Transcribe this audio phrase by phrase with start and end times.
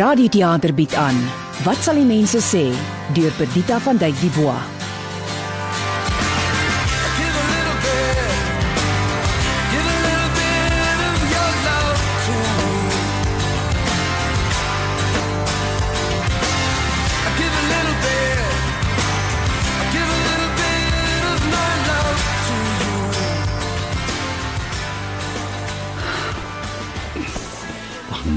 [0.00, 1.18] Radioteater bied aan.
[1.66, 2.70] Wat sal die mense sê?
[3.12, 4.32] Deur Perdita van Dyk die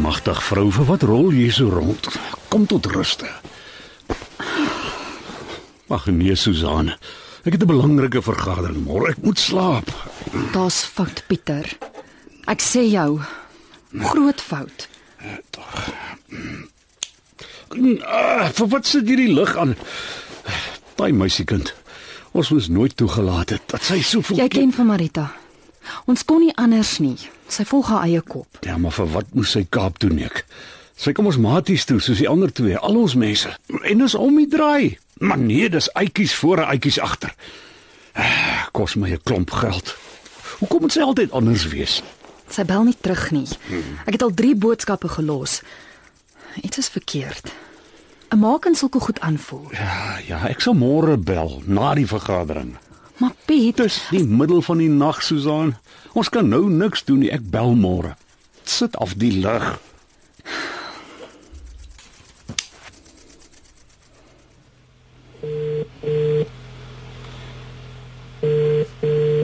[0.03, 2.07] Ag magtig vrou, vir wat rol jy so rond?
[2.52, 3.30] Kom tot ruste.
[5.88, 6.91] Ag nee, Susan.
[7.48, 9.11] Ek het 'n belangrike vergadering môre.
[9.11, 9.88] Ek moet slaap.
[10.52, 11.63] Daar's fout, Pieter.
[12.47, 13.21] Ek sê jou,
[13.95, 14.89] groot fout.
[18.03, 19.75] Ah, vir wat sit hierdie lig aan?
[20.95, 21.73] Daai meisiekind.
[22.33, 25.42] Ons moes nooit toegelaat het dat sy soveel Jy ken van Marita.
[26.05, 27.18] Ons kon nie anders nie.
[27.48, 28.48] Sy volg haar eie kop.
[28.62, 30.46] Ja, maar vir wat moes sy Kaap toe nek?
[30.96, 33.50] Sy kom ons maties toe soos die ander twee, al ons mense.
[33.84, 34.98] En dis om die draai.
[35.20, 37.34] Maar nee, dis uitjies voor en uitjies agter.
[38.14, 39.95] Ah, Kos my 'n klomp geld.
[40.59, 42.02] Hoekom moet sy altyd anders wees?
[42.50, 43.47] Sy bel nie terug nie.
[44.06, 45.62] Ek het al 3 boodskappe gelos.
[46.62, 47.52] Iets is verkeerd.
[48.31, 49.68] 'n Ma kan sulke goed aanvoel.
[49.72, 52.78] Ja, ja, ek sal môre bel na die vergadering.
[53.17, 55.75] Maar Piet, Dis die middel van die nag, Susan.
[56.14, 57.31] Ons kan nou niks doen nie.
[57.33, 58.16] Ek bel môre.
[58.64, 59.73] Sit af die lig.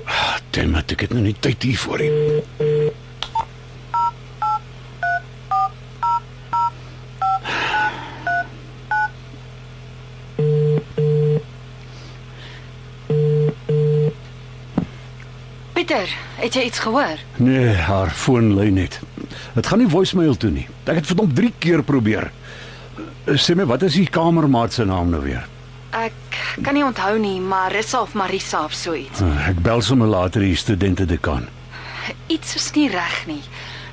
[0.05, 2.89] Ah, it, ek het nou nie tyd hier voor nie.
[15.79, 17.21] Pieter, het jy iets gehoor?
[17.39, 18.97] Nee, haar foon lui net.
[19.55, 20.65] Dit gaan nie voicemail toe nie.
[20.83, 22.25] Ek het verdomp 3 keer probeer.
[23.39, 25.45] Sê my, wat is die kamermaat se naam nou weer?
[25.95, 26.35] Ek
[26.65, 29.23] kan nie onthou nie, maar Rissa of Marisa of so iets.
[29.23, 31.47] Ah, Ek bel sommer later die studente dekaan.
[32.27, 33.39] Iets is nie reg nie.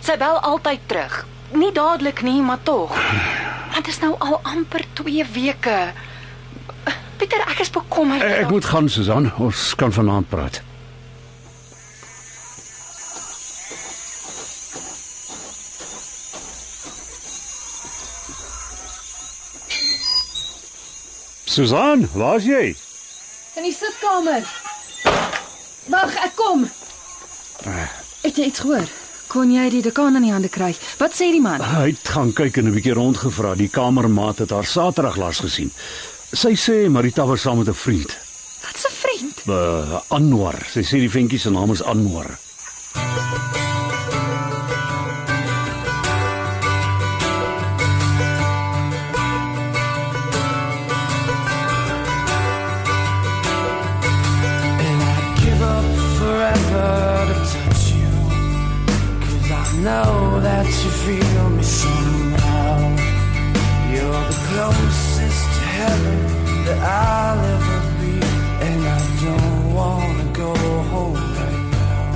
[0.02, 1.20] Sy bel altyd terug.
[1.54, 2.98] Nie dadelik nie, maar tog.
[2.98, 5.78] Want dit is nou al amper 2 weke.
[7.22, 8.26] Pieter, ek is bekommerd.
[8.26, 9.30] Ek, ek moet gaan, Susan.
[9.38, 10.64] Ons kan vanaand praat.
[21.56, 22.76] Susan, waar's jy?
[23.56, 24.44] in die sitkamer.
[25.88, 26.66] Wag, ek kom.
[28.20, 28.90] Het jy iets gehoor?
[29.32, 30.74] Kon jy die dekaan in die hande kry?
[31.00, 31.64] Wat sê die man?
[31.64, 33.54] Hy het gaan kyk en 'n bietjie rondgevra.
[33.56, 35.72] Die kamermaat het haar Saterdag laas gesien.
[36.32, 38.12] Sy sê Marita was saam met 'n vriend.
[38.60, 39.36] Wat 'n vriend.
[39.48, 40.60] Uh, Anwar.
[40.68, 42.36] Sy sê die ventjie se naam is Anwar.
[60.66, 62.78] That you feel me somehow.
[63.92, 66.18] You're the closest to heaven
[66.66, 68.14] that I'll ever be.
[68.66, 70.52] And I don't wanna go
[70.92, 72.08] home right now.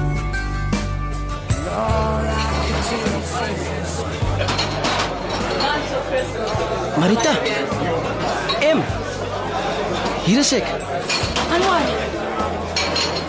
[1.55, 3.93] And all I can do is
[7.01, 7.33] Marita.
[8.63, 8.81] M.
[10.25, 10.67] Hier is ek.
[11.55, 11.87] Anwar.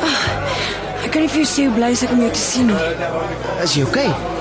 [0.01, 0.21] Ah,
[1.05, 2.79] ek kan nie vir jou sê hoe bly ek om jou te sien nie.
[3.63, 4.40] Is jy okay?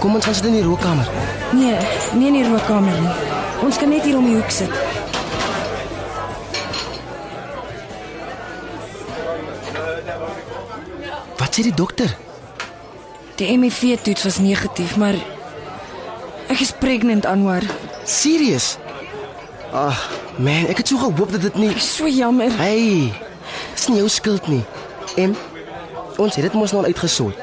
[0.00, 1.08] Kom ons gaan sit in die rookkamer.
[1.52, 1.76] Nee,
[2.18, 3.14] nie in die rookkamer nie.
[3.62, 4.72] Ons kan net hier om die hoek sit.
[11.38, 12.10] Wat sê die dokter?
[13.38, 15.16] Die HIV-toets was negatief, maar
[16.52, 17.64] ek is pregnant, Anwar.
[18.04, 18.76] Serius?
[19.72, 19.98] Ag,
[20.36, 22.50] man, ek het so gehoop dat dit nie So jammer.
[22.58, 23.12] Hey.
[23.74, 24.62] Dis nie jou skuld nie.
[25.16, 25.36] M.
[26.20, 27.38] Ons het dit mos nou al uitgesort.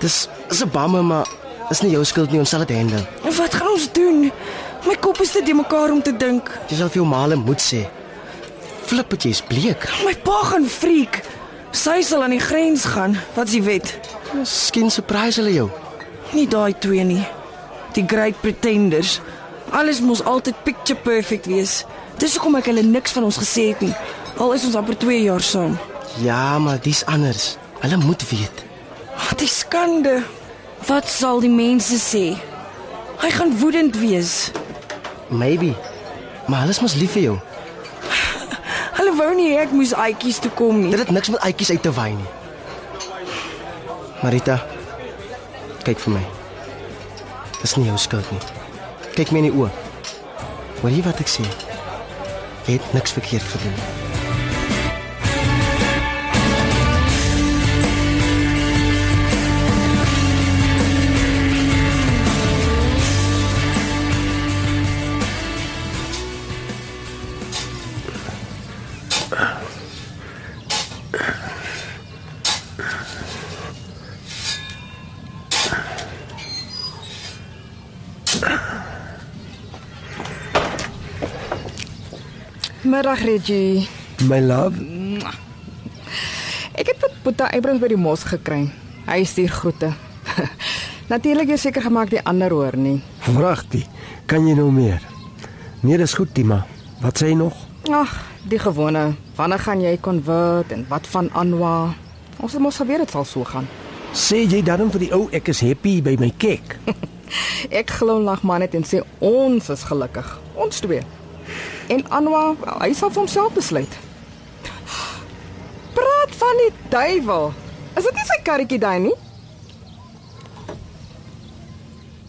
[0.00, 1.26] Dis is 'n bamme, maar
[1.70, 2.38] is nie jou skuld nie.
[2.38, 3.06] Ons sal dit handle.
[3.24, 4.32] En wat gaan ons doen?
[4.86, 6.50] My kop is te de mekaar om te dink.
[6.68, 7.86] Jy sal vir jou maale moet sê.
[8.86, 9.88] Flip, dit jy's bleek.
[10.04, 11.22] My pa gaan freak.
[11.70, 13.18] Sy sal aan die grens gaan.
[13.34, 13.98] Wat is die wet?
[14.34, 15.70] Miskien surprise hulle jou.
[16.32, 17.24] Nie daai twee nie.
[17.92, 19.20] Die Great Pretenders.
[19.70, 21.84] Alles moes altyd picture perfect wees.
[22.18, 23.94] Dis hoekom ek hulle niks van ons gesê het nie.
[24.38, 25.78] Al is ons amper 2 jaar saam.
[26.22, 27.56] Ja, maar dis anders.
[27.80, 28.65] Hulle moet weet.
[29.16, 30.22] Wat 'n skande.
[30.86, 32.36] Wat sal die mense sê?
[33.22, 34.50] Hy gaan woedend wees.
[35.28, 35.74] Maybe.
[36.46, 37.36] Maar hulle is mos lief vir jou.
[38.98, 40.90] Hulle wou nie ek moes uitjies toe kom nie.
[40.90, 42.30] Dit het niks met uitjies uit te wy nie.
[44.22, 44.60] Marita,
[45.82, 46.24] kyk vir my.
[47.60, 48.40] Dis nie jou skuld nie.
[49.16, 49.70] Kyk my in die oë.
[50.80, 51.46] Hoor jy wat ek sê?
[52.66, 54.05] Jy het niks verkeerd gedoen.
[82.96, 83.88] Middag Reggie.
[84.24, 84.80] My love,
[86.72, 88.70] Ek het met Boeta Abrams by die mos gekry.
[89.04, 89.90] Hy stuur groete.
[91.12, 93.02] Natuurlik is seker gemaak die ander hoor nie.
[93.26, 93.82] Vragtie,
[94.24, 95.04] kan jy nou meer?
[95.82, 96.62] Nee, dis goed, Tima.
[97.02, 97.58] Wat sê jy nog?
[97.92, 98.14] Ag,
[98.48, 99.04] die gewone.
[99.36, 101.74] Wanneer gaan jy konvert en wat van Anwa?
[102.40, 103.68] Ons het mos geweet dit sal so gaan.
[104.16, 106.78] Sê jy dan vir die ou ek is happy by my kek?
[107.82, 110.32] Ek glimlag maar net en sê ons is gelukkig.
[110.56, 111.04] Ons twee.
[111.86, 113.98] En Anwa, hy sal vir homself besluit.
[115.94, 117.52] Praat van die duiwel.
[117.96, 119.14] Is dit nie sy karretjie daai nie?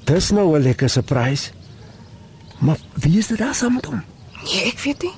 [0.08, 1.52] Dis nou 'n lekker surprise.
[2.60, 4.04] Maar wie is dit daar saam met hom?
[4.44, 5.14] Nee, ek weet nie.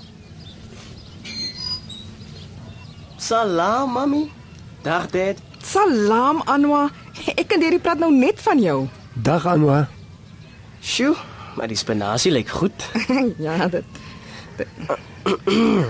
[3.18, 4.32] Salam, mami.
[4.82, 5.38] Dag, dad.
[5.64, 6.90] Salam Anwa.
[7.36, 8.88] Ek en Derry praat nou net van jou.
[9.14, 9.88] Dag Anwa.
[10.80, 11.16] Sjoe,
[11.56, 12.90] maar die spinasie lyk goed.
[13.46, 13.99] ja, dit
[14.60, 15.86] Uh,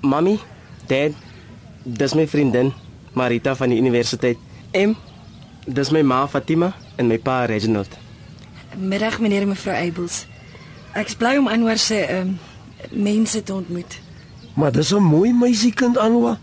[0.12, 0.38] mami,
[0.86, 1.12] dad,
[1.84, 2.72] dis my vriendin
[3.12, 4.38] Marita van die universiteit.
[4.70, 4.96] Em,
[5.66, 7.90] dis my ma Fatima en my pa Reginald.
[8.78, 10.26] Middag meneer en mevrou Abels.
[10.94, 12.36] Ek's bly om Anwar se ehm
[12.90, 13.98] mense te ontmoet.
[14.54, 16.38] Maar dis 'n mooi meisiekind Anwa.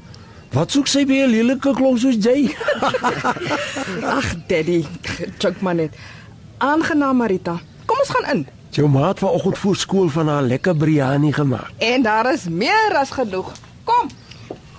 [0.52, 2.56] Wat soek sy by 'n lelike klomp soos jy?
[4.18, 4.86] Ag, daddy,
[5.38, 5.96] choke maar net.
[6.58, 7.60] Aangenaam Marita.
[7.86, 8.48] Kom ons gaan in.
[8.70, 11.72] Jou maat vanoggend voor skool van haar lekker biryani gemaak.
[11.78, 13.52] En daar is meer as genoeg.
[13.84, 14.10] Kom.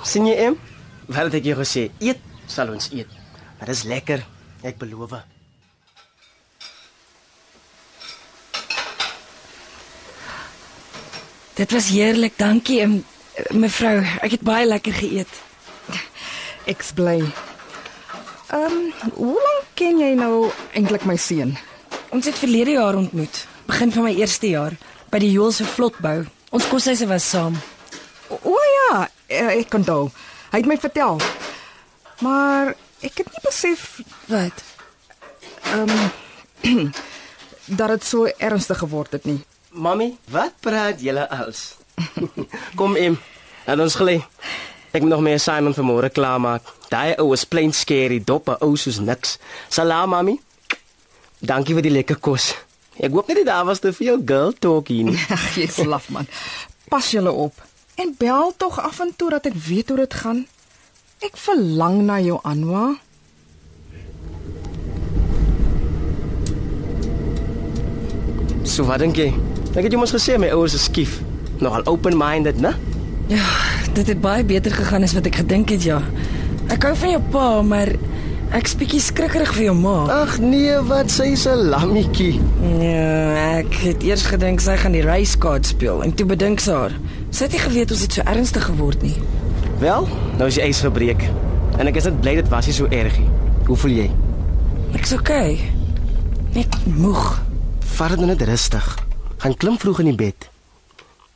[0.03, 0.59] sien jy em?
[1.07, 1.89] Wat het ek jou gesê?
[1.99, 3.11] Eet, sal ons eet.
[3.59, 4.23] Maar dis lekker,
[4.63, 5.17] ek beloof.
[11.59, 13.05] Dit was heerlik, dankie em,
[13.51, 13.99] mevrou.
[14.23, 15.41] Ek het baie lekker geëet.
[16.71, 17.19] Ek's bly.
[18.49, 21.57] Ehm, um, hoe lank ken jy nou eintlik my seun?
[22.15, 24.77] Ons het verlede jaar ontmoet, begin van my eerste jaar
[25.13, 26.23] by die Joelse vlotbou.
[26.57, 27.57] Ons koshuise was saam.
[28.33, 30.09] O, o ja, eh, ek onthou.
[30.53, 31.21] Hy het my vertel.
[32.25, 32.73] Maar
[33.05, 34.01] ek het nie besef
[34.33, 34.65] Wat?
[35.73, 35.93] ehm
[37.79, 39.39] dat dit so ernstig geword het nie.
[39.71, 41.77] Mami, wat praat julle als?
[42.79, 43.19] Kom em,
[43.67, 44.17] laat ons gly.
[44.91, 46.65] Ek moet nog meer Simon vanmôre klaarmaak.
[46.89, 49.37] Daai ou is plain scary, dop, ou soos niks.
[49.69, 50.39] Salam, mami.
[51.45, 52.55] Dankie vir die lekker kos.
[52.99, 55.19] Ek hoop net nie daar was te veel girl talk hier nie.
[55.35, 56.27] Ag, jy's laf man.
[56.91, 57.55] Pas julle op
[57.99, 60.45] en bel tog af en toe dat ek weet hoe dit gaan.
[61.23, 62.93] Ek verlang na jou Anwa.
[68.63, 69.33] So wat dink jy?
[69.75, 71.19] Ek het jou mos gesê my ouers is skief.
[71.63, 72.75] Nogal open-minded, né?
[73.31, 73.47] Ja,
[73.99, 75.99] dit het baie beter gegaan as wat ek gedink het, ja.
[76.71, 77.91] Ek hou van jou pa, maar
[78.57, 79.97] ek's bietjie skrikkerig vir jou ma.
[80.13, 82.39] Ag nee, wat sy lammetjie?
[82.81, 85.05] Ja, ek het eers gedink sy gaan die
[85.39, 86.95] card speel en toe bedink sy haar.
[87.31, 89.17] Sy het nie geweet ons het so ernstig geword nie.
[89.81, 91.23] Wel, nou is die ys gebreek.
[91.79, 93.29] En ek is net bly dit was nie so erg nie.
[93.69, 94.09] Hoe voel jy?
[94.97, 95.59] Ek's okay.
[96.55, 97.43] Net moeg.
[97.99, 98.87] Vat dit nou net rustig.
[99.39, 100.49] Gaan klim vroeg in die bed.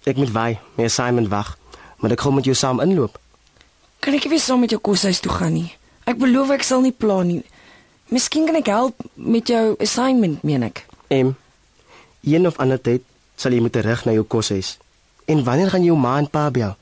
[0.09, 1.57] Ek moet waai, my Simon wag.
[2.01, 3.21] Maar ek gaan met jou saam inloop.
[4.03, 5.71] Kan ek nie weer saam met jou koshuis toe gaan nie?
[6.05, 7.43] Ek beloof ek sal nie pla nie.
[8.13, 10.85] Miskien kan ek help met jou assignment, meen ek.
[11.09, 11.37] Em,
[12.21, 13.03] een of ander tyd
[13.37, 14.77] sal jy moet terug na jou koshuis.
[15.31, 16.77] En wanneer gaan jou ma en pa bel?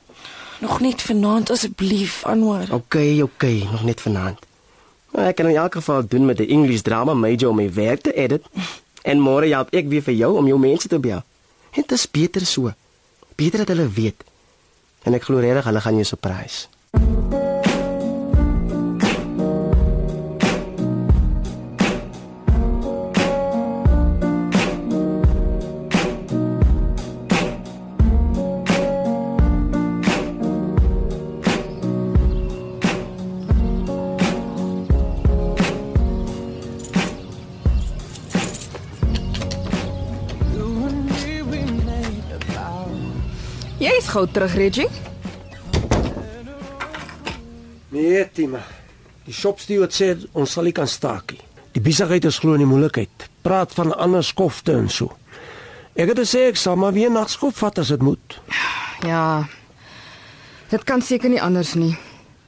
[0.61, 2.67] Nog net vanaand asseblief, Anwar.
[2.73, 4.39] OK, OK, nog net vanaand.
[5.11, 8.01] Maar ek kan in elk geval doen met 'n English drama major om my werk
[8.01, 8.45] te edit.
[9.01, 11.23] En môre help ek weer vir jou om jou mense te bel.
[11.71, 12.73] Dit is beter so.
[13.35, 14.23] Beter dat hulle weet.
[15.03, 16.67] En ek glo regtig hulle gaan jou surprise.
[44.11, 44.87] Gou terug, Reggie.
[47.91, 48.61] Nee, Tima.
[49.27, 51.41] Die shopsteward sê ons sal nie kan staak nie.
[51.75, 53.27] Die besigheid is glo in die moeilikheid.
[53.45, 55.13] Praat van ander skofte en so.
[55.95, 58.37] Ek het gesê ek sal maar weer nagskop vat as dit moet.
[59.07, 59.47] Ja.
[60.71, 61.93] Dit kan seker nie anders nie.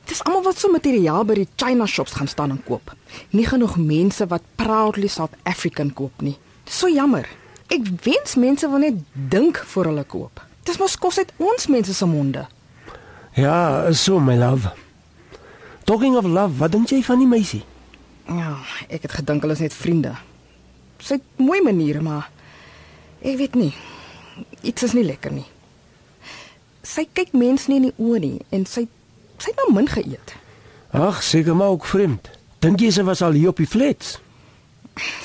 [0.07, 2.91] Dis almal wat so materiaal by die China shops gaan staan en koop.
[3.31, 6.35] Nie genoeg mense wat proudly South African koop nie.
[6.67, 7.27] Dis so jammer.
[7.71, 8.99] Ek wens mense wil net
[9.31, 10.43] dink voor hulle koop.
[10.63, 12.45] Dis mos kos uit ons mense se monde.
[13.35, 14.71] Ja, so my love.
[15.83, 17.63] Talking of love, wat dink jy van die meisie?
[18.29, 18.55] Ja,
[18.87, 20.13] ek het gedink hulle is net vriende.
[21.03, 22.29] Sy het mooi maniere, maar
[23.19, 23.73] ek weet nie.
[24.63, 25.47] Iets is nie lekker nie.
[26.83, 28.85] Sy kyk mense nie in die oë nie en sy
[29.43, 30.35] sy het nou min geëet.
[30.95, 32.29] Ag, seker maar ook vreemd.
[32.63, 34.19] Dink jy sy was al hier op die flats?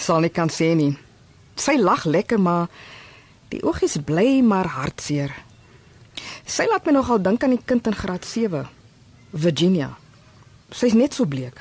[0.01, 0.95] Sal nie kan sê nie.
[1.61, 2.67] Sy lag lekker, maar
[3.53, 5.33] die oogies bly maar hartseer.
[6.49, 8.65] Sy laat my nogal dink aan die kind in graad 7,
[9.33, 9.93] Virginia.
[10.75, 11.61] Sy's net so bleek.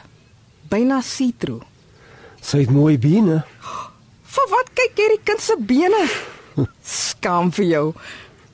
[0.72, 1.64] Byna see-through.
[2.44, 3.42] Sy het mooi bene.
[4.28, 6.02] Vir wat kyk jy die kind se bene?
[6.84, 7.86] Skaam vir jou.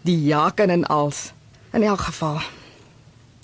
[0.06, 1.32] Die jaken en als.
[1.74, 2.42] In elk geval.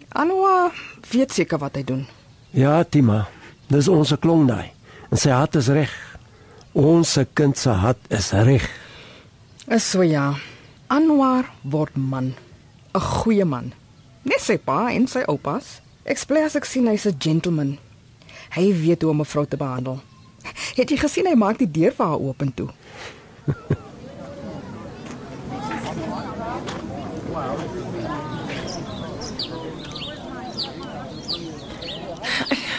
[0.09, 0.69] Anwa
[1.11, 2.05] weet seker wat hy doen.
[2.53, 3.27] Ja, Tima.
[3.69, 4.71] Dis ons klong daai.
[5.09, 5.93] En sy hart is reg.
[6.77, 8.65] Ons kind se hart is reg.
[9.69, 10.33] Is so ja.
[10.89, 12.33] Anwar word man.
[12.95, 13.73] 'n Goeie man.
[14.25, 15.77] Net sy pa en sy oupas.
[16.09, 17.77] Ek sê as ek sien hy's 'n gentleman.
[18.57, 20.01] Hy weet hoe om 'n vrou te behandel.
[20.77, 22.69] Het jy gesien hy maak die deur vir haar oop en toe?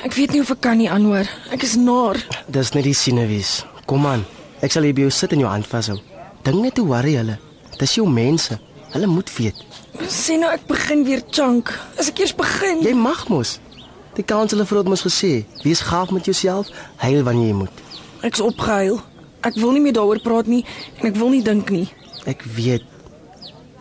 [0.02, 1.30] Ek weet nie of ek kan nie aanhoor.
[1.54, 2.18] Ek is naar.
[2.50, 3.62] Dis net die sinewies.
[3.86, 4.26] Kom aan.
[4.58, 6.09] Ek sal hier by jou sit en jou hand vashou.
[6.42, 7.38] Dink net hoe worry hulle.
[7.78, 8.58] Dis jou mense.
[8.90, 9.58] Hulle moet weet.
[10.10, 11.70] Sê nou ek begin weer chunk.
[12.00, 12.80] As ek eers begin.
[12.84, 13.58] Jy mag mos.
[14.16, 16.68] Die kanselier het mos gesê, wees gaaf met jouself,
[16.98, 17.82] huil wanneer jy moet.
[18.26, 18.98] Ek's opgehuil.
[19.46, 20.64] Ek wil nie meer daaroor praat nie
[20.98, 21.86] en ek wil nie dink nie.
[22.28, 22.84] Ek weet.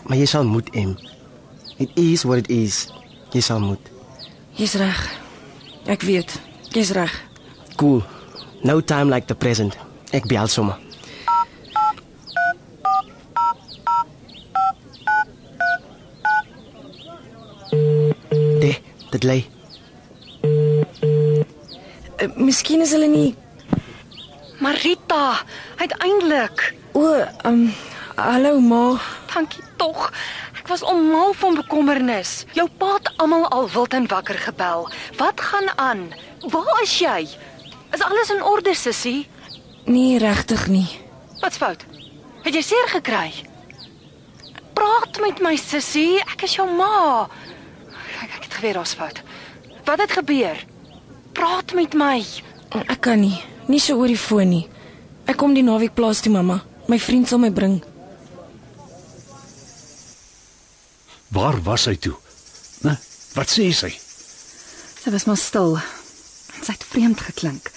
[0.08, 0.94] Maar jy sal moet em.
[1.80, 2.88] It is what it is.
[3.34, 3.92] Jy sal moet.
[4.60, 5.02] Jy's reg.
[5.92, 6.38] Ek weet.
[6.72, 7.12] Jy's reg.
[7.80, 8.04] Cool.
[8.64, 9.76] No time like the present.
[10.16, 10.80] Ek bel sommer.
[19.12, 19.44] Dit, lê.
[22.20, 23.36] Uh, miskien is hulle nie
[24.60, 25.40] Marita,
[25.80, 26.74] uiteindelik.
[26.92, 27.74] O, ehm um,
[28.16, 29.00] hallo ma.
[29.34, 30.12] Dankie tog.
[30.60, 32.44] Ek was onmal van bekommernis.
[32.54, 34.90] Jou pa het almal al wild en wakker gebel.
[35.18, 36.02] Wat gaan aan?
[36.52, 37.28] Waar is jy?
[37.96, 39.30] Is alles in orde, sussie?
[39.86, 40.88] Nee, regtig nie.
[41.40, 41.86] Wat's fout?
[42.44, 43.32] Het jy seer gekry?
[44.76, 47.30] Praat met my sussie, ek is jou ma.
[48.20, 49.22] Ek, ek het geweet daar's fout.
[49.88, 50.60] Wat het gebeur?
[51.34, 52.20] Praat met my.
[52.86, 53.38] Ek kan nie.
[53.70, 54.66] Nie so oor die foon nie.
[55.30, 56.60] Ek kom die naweek plaas toe, mamma.
[56.90, 57.80] My vriend sal my bring.
[61.30, 62.16] Waar was hy toe?
[62.82, 62.96] Né?
[63.38, 63.92] Wat sê sy?
[65.00, 65.78] Sy was maar stil.
[66.60, 67.70] Sy het vreemd geklink.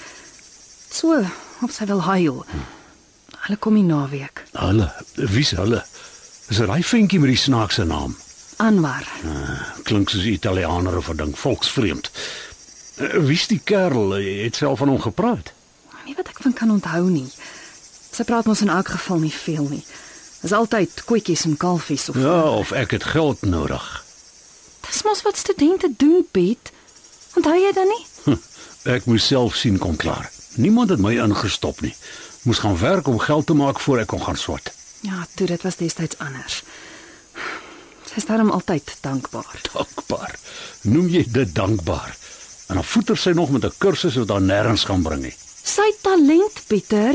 [0.93, 1.21] So
[1.63, 2.41] of sy wil huil.
[3.45, 4.45] Hulle kom nie naweek.
[4.57, 4.89] Hulle,
[5.35, 5.83] wie's hulle?
[6.49, 8.17] Is dit daai ventjie met die snaakse naam?
[8.63, 9.07] Anwar.
[9.83, 12.11] Klink soos 'n Italianer of 'n ding volksvreemd.
[12.97, 14.11] Eh, Wie's die kerel?
[14.11, 15.53] Het self van hom gepraat.
[16.05, 17.31] Nie wat ek van kan onthou nie.
[18.13, 19.85] Sy praat mos in elk geval nie veel nie.
[20.43, 24.05] Is altyd koetjies en kalfies of Ja, of ek het geld nodig.
[24.91, 26.71] Dis mos wat studente doen, Piet.
[27.37, 28.07] Onthou jy dan nie?
[28.25, 28.41] Hm,
[28.85, 30.31] Ek moes self sien kon klaar.
[30.55, 31.95] Niemand het my ingestop nie.
[32.43, 34.73] Moes gaan werk om geld te maak voor ek kon gaan swat.
[35.01, 36.63] Ja, toe dit was destyds anders.
[38.13, 39.61] Sy is daarom altyd dankbaar.
[39.73, 40.35] Dankbaar.
[40.93, 42.11] Noem jy dit dankbaar?
[42.69, 45.35] En dan voeter sy nog met 'n kursus wat haar nêrens gaan bring nie.
[45.65, 47.15] Sy talent, Pieter.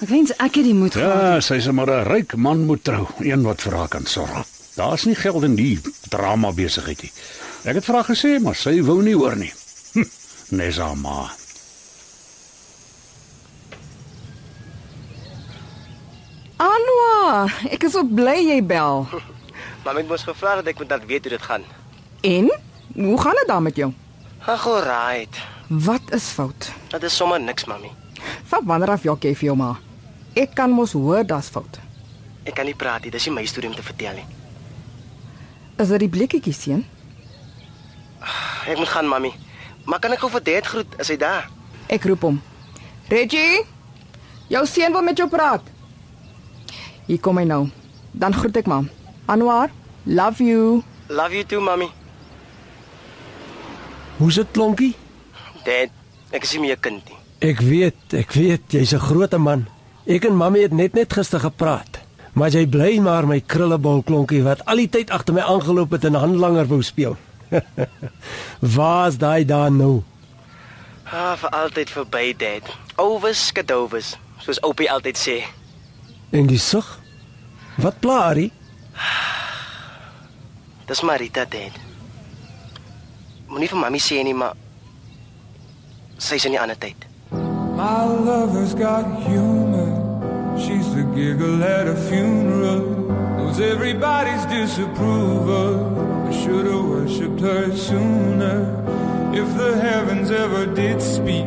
[0.00, 1.22] Ek wens ek het die moed gehad.
[1.22, 4.46] Ja, sy is maar 'n ryk man moet trou, een wat vir haar kan sorg.
[4.76, 7.12] Daar's nie geld in die drama besigheid nie.
[7.64, 9.52] Ek het vir haar gesê, maar sy wou nie hoor nie.
[9.92, 10.04] Hm,
[10.50, 11.30] Nes haar ma.
[16.60, 19.06] Anwa, ek is so bly jy bel.
[19.84, 21.64] Maar ek moes gevra dat ek moet dat weet hoe dit gaan.
[22.20, 22.50] En
[22.94, 23.92] hoe gaan dit dan met jou?
[24.46, 25.40] Ag, alright.
[25.68, 26.70] Wat is fout?
[26.88, 27.90] Dit is sommer niks, mami.
[28.50, 29.70] Van wanneer af jok jy vir jou ma?
[30.36, 31.78] Ek kan mos hoor daar's fout.
[32.44, 33.12] Ek kan nie praat nie.
[33.14, 34.26] Dis nie my storie om te vertel nie.
[35.80, 36.84] Is dit die blikkietjie seun?
[38.68, 39.32] Ek moet gaan, mami.
[39.88, 40.96] Maar kan ek gou vir Dad groet?
[41.00, 41.48] Is hy daar?
[41.88, 42.40] Ek roep hom.
[43.10, 43.64] Reggie,
[44.52, 45.64] jou seun wil met jou praat.
[47.06, 47.64] Hier kom hy nou.
[48.12, 48.82] Dan groet ek ma.
[49.30, 49.70] Anwar,
[50.06, 50.82] love you.
[51.08, 51.86] Love you too, mami.
[54.18, 54.94] Hoe's dit klonkie?
[55.62, 55.92] Dad,
[56.34, 57.18] ek is nie meer 'n kind nie.
[57.50, 59.68] Ek weet, ek weet, jy's 'n groot man.
[60.06, 62.00] Ek en mamma het net net gister gepraat.
[62.34, 66.04] Maar jy bly maar my krullebol klonkie wat al die tyd agter my aangeloop het
[66.04, 67.16] en handlanger wou speel.
[68.76, 70.02] Waar's daai daar nou?
[71.04, 72.64] Ah, vir altyd verby dit.
[72.96, 75.42] Overs skadovers, soos Opie altyd sê.
[76.30, 76.98] En die sug?
[77.76, 78.50] Wat pla Ari?
[80.88, 81.72] Dis Marita dit.
[83.50, 84.54] Moenie vir mami sê nie, maar
[86.18, 87.06] sy's in die ander tyd.
[87.80, 89.88] My lover's got humor.
[90.58, 92.80] She's the giggle at a funeral.
[93.38, 96.28] Knows everybody's disapproval.
[96.28, 98.58] I should have worshipped her sooner.
[99.32, 101.46] If the heavens ever did speak,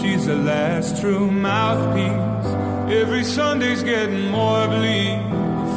[0.00, 2.92] she's the last true mouthpiece.
[2.92, 5.20] Every Sunday's getting more bleak.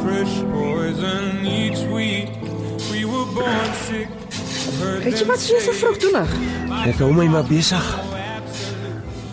[0.06, 2.30] Fresh poison each week.
[2.92, 4.08] We were born sick.
[4.78, 6.34] heard Weet jy them wat so say vroeg toelig?
[6.86, 7.88] Ek hou my maar besig.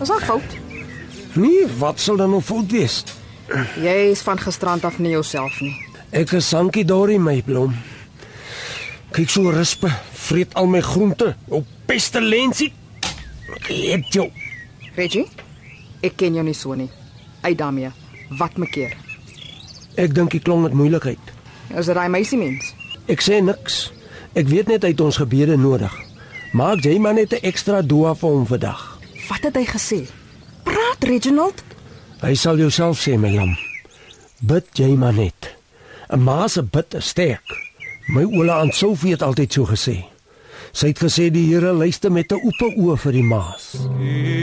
[0.00, 0.56] Was al fout.
[1.38, 3.04] Nee, wat sal dan nou fout wees?
[3.78, 5.76] Jy is van gisterand af nie jouself nie.
[6.10, 7.78] Ek is Sankie Dorie my blom.
[9.14, 9.92] Kyk so rispe,
[10.26, 11.36] vreet al my groente.
[11.54, 12.72] Op pestilensie.
[13.70, 14.26] Ek jou.
[14.98, 15.28] Reggie,
[16.02, 16.90] ek ken jou nie so nie.
[17.46, 17.94] Uit daarmee.
[18.42, 19.03] Wat me keer?
[19.94, 21.22] Ek dink die klong het moeilikheid.
[21.70, 22.72] Is dit daai meisie mens?
[23.10, 23.92] Ek sê niks.
[24.34, 25.92] Ek weet net hy het ons gebede nodig.
[26.54, 28.98] Maak jy maar net 'n ekstra dua vir hom vandag.
[29.28, 30.06] Wat het hy gesê?
[30.64, 31.62] Praat Reginald.
[32.20, 33.56] Hy sal jouself sê my lam.
[34.40, 35.56] Bid jy maar net.
[36.10, 37.44] 'n Ma se bid is sterk.
[38.08, 40.04] My oula aan Sofie het altyd so gesê.
[40.72, 43.74] Sy het gesê die Here luister met 'n oop oë vir die maas.
[43.84, 44.34] Amen.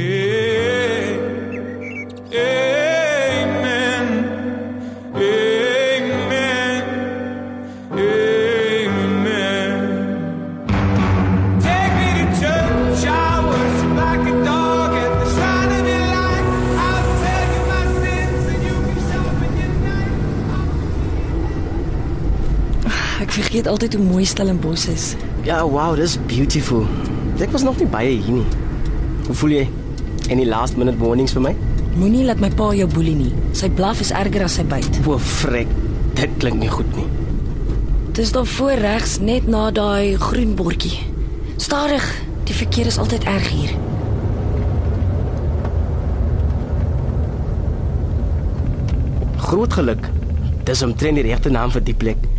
[23.61, 25.15] Vergeet altyd hoe mooi Stellenbosch is.
[25.45, 26.85] Ja, wow, dis beautiful.
[27.41, 28.45] Ek was nog nie baie hier nie.
[29.27, 29.67] Hoe voel jy?
[30.31, 31.53] Any last minute warnings vir my?
[31.97, 33.31] Moenie laat my pa jou boelie nie.
[33.53, 35.01] Sy blaf is erger as sy byt.
[35.05, 35.69] O, frek.
[36.17, 37.05] Dit klink nie goed nie.
[38.17, 40.97] Dis daar voor regs net na daai groen bordjie.
[41.61, 42.05] Stadig,
[42.49, 43.75] die verkeer is altyd erg hier.
[49.41, 50.11] Groot geluk.
[50.65, 52.30] Dis omtrent die regte naam vir die plek.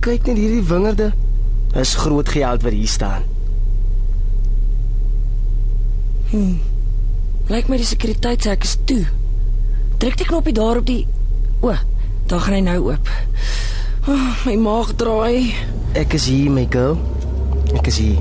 [0.00, 1.10] Kyk net hierdie wingerde.
[1.74, 3.26] Dis groot geld wat hier staan.
[7.50, 9.02] Lyk my die sekuriteitshek is toe.
[10.00, 11.02] Druk die knoppie daar op die
[11.60, 11.74] O,
[12.30, 13.08] daar gaan hy nou oop.
[14.08, 15.50] Oh, my maag draai.
[15.98, 16.96] Ek is hier, my girl.
[17.76, 18.16] Ek is hier.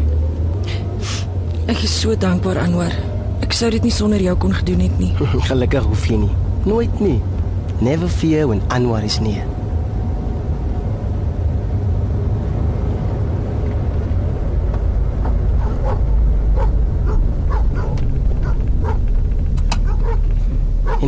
[1.72, 2.98] Ek is so dankbaar Anwar.
[3.46, 5.14] Ek sou dit nie sonder jou kon gedoen het nie.
[5.50, 6.34] Gelukkig hoef jy nie.
[6.68, 7.22] Nooit nie.
[7.80, 9.46] Never fear when Anwar is near.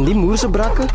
[0.01, 0.87] En die moerse brakke?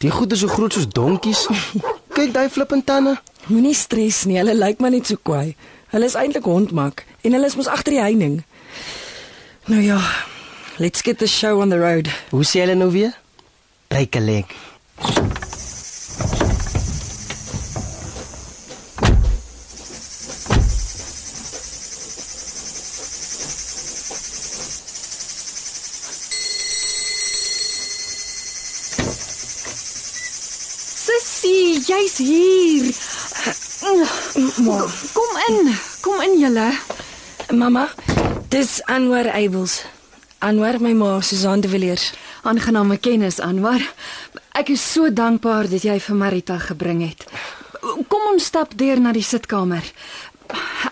[0.00, 1.42] Die goed is so groot soos donkies.
[2.16, 3.18] Kyk daai flippend tande.
[3.50, 5.52] Moenie stres nie, hulle lyk maar net so kwaai.
[5.92, 8.38] Hulle is eintlik hondmak en hulle is mos agter die heining.
[9.68, 10.00] Nou ja,
[10.80, 12.08] let's get the show on the road.
[12.32, 13.12] Hoe sê hulle nou weer?
[13.92, 14.16] Break
[32.18, 34.06] jy's hier.
[35.12, 35.74] Kom in.
[36.00, 36.70] Kom in julle.
[37.52, 37.88] Mamma,
[38.48, 39.84] dis Anwar Abels.
[40.38, 42.12] Anwar my ma, Susan de Villiers.
[42.42, 43.80] Aangename kennis, Anwar.
[44.52, 47.26] Ek is so dankbaar dat jy vir Marita gebring het.
[48.08, 49.84] Kom ons stap deur na die sitkamer.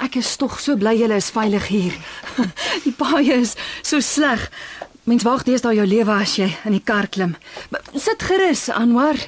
[0.03, 1.95] Ek is tog so bly julle is veilig hier.
[2.85, 4.43] Die paaie is so sleg.
[5.05, 7.35] Mens wag deesdae jou lewe as jy in die kar klim.
[7.93, 9.19] Sit gerus, Anwar.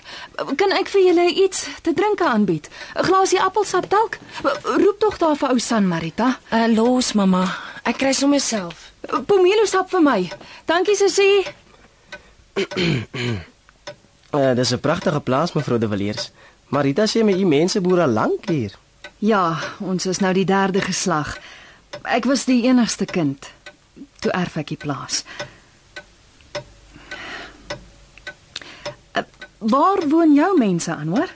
[0.57, 2.71] Kan ek vir julle iets te drinke aanbied?
[2.97, 4.17] 'n Glasie appelsap dalk?
[4.65, 6.39] Roep tog daar vir ou San Marita.
[6.51, 7.45] Uh, los mamma,
[7.85, 8.93] ek kry sommer self.
[9.27, 10.31] Pomelo sap vir my.
[10.65, 11.45] Dankie sussie.
[14.33, 16.33] Uh, dis 'n pragtige plaas mevrou de Villiers.
[16.69, 18.73] Marita sê my u mense boer al lank hier.
[19.19, 21.37] Ja, ons is nou die derde geslag.
[22.03, 23.53] Ek was die enigste kind.
[24.21, 25.25] Toe erf ek die plaas.
[29.68, 31.31] Waar woon jou mense, Anwar?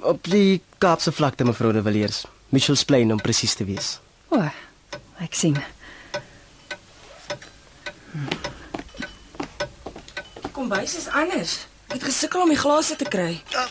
[0.00, 2.24] Op die Kaapse vlakte mevrou de Villiers.
[2.48, 3.96] Mitchells Plain om presies te wees.
[4.28, 4.42] O,
[5.24, 5.56] ek sien.
[10.66, 11.66] kombuis is anders.
[11.86, 13.36] Ek het gesukkel om die glase te kry.
[13.54, 13.66] Ja,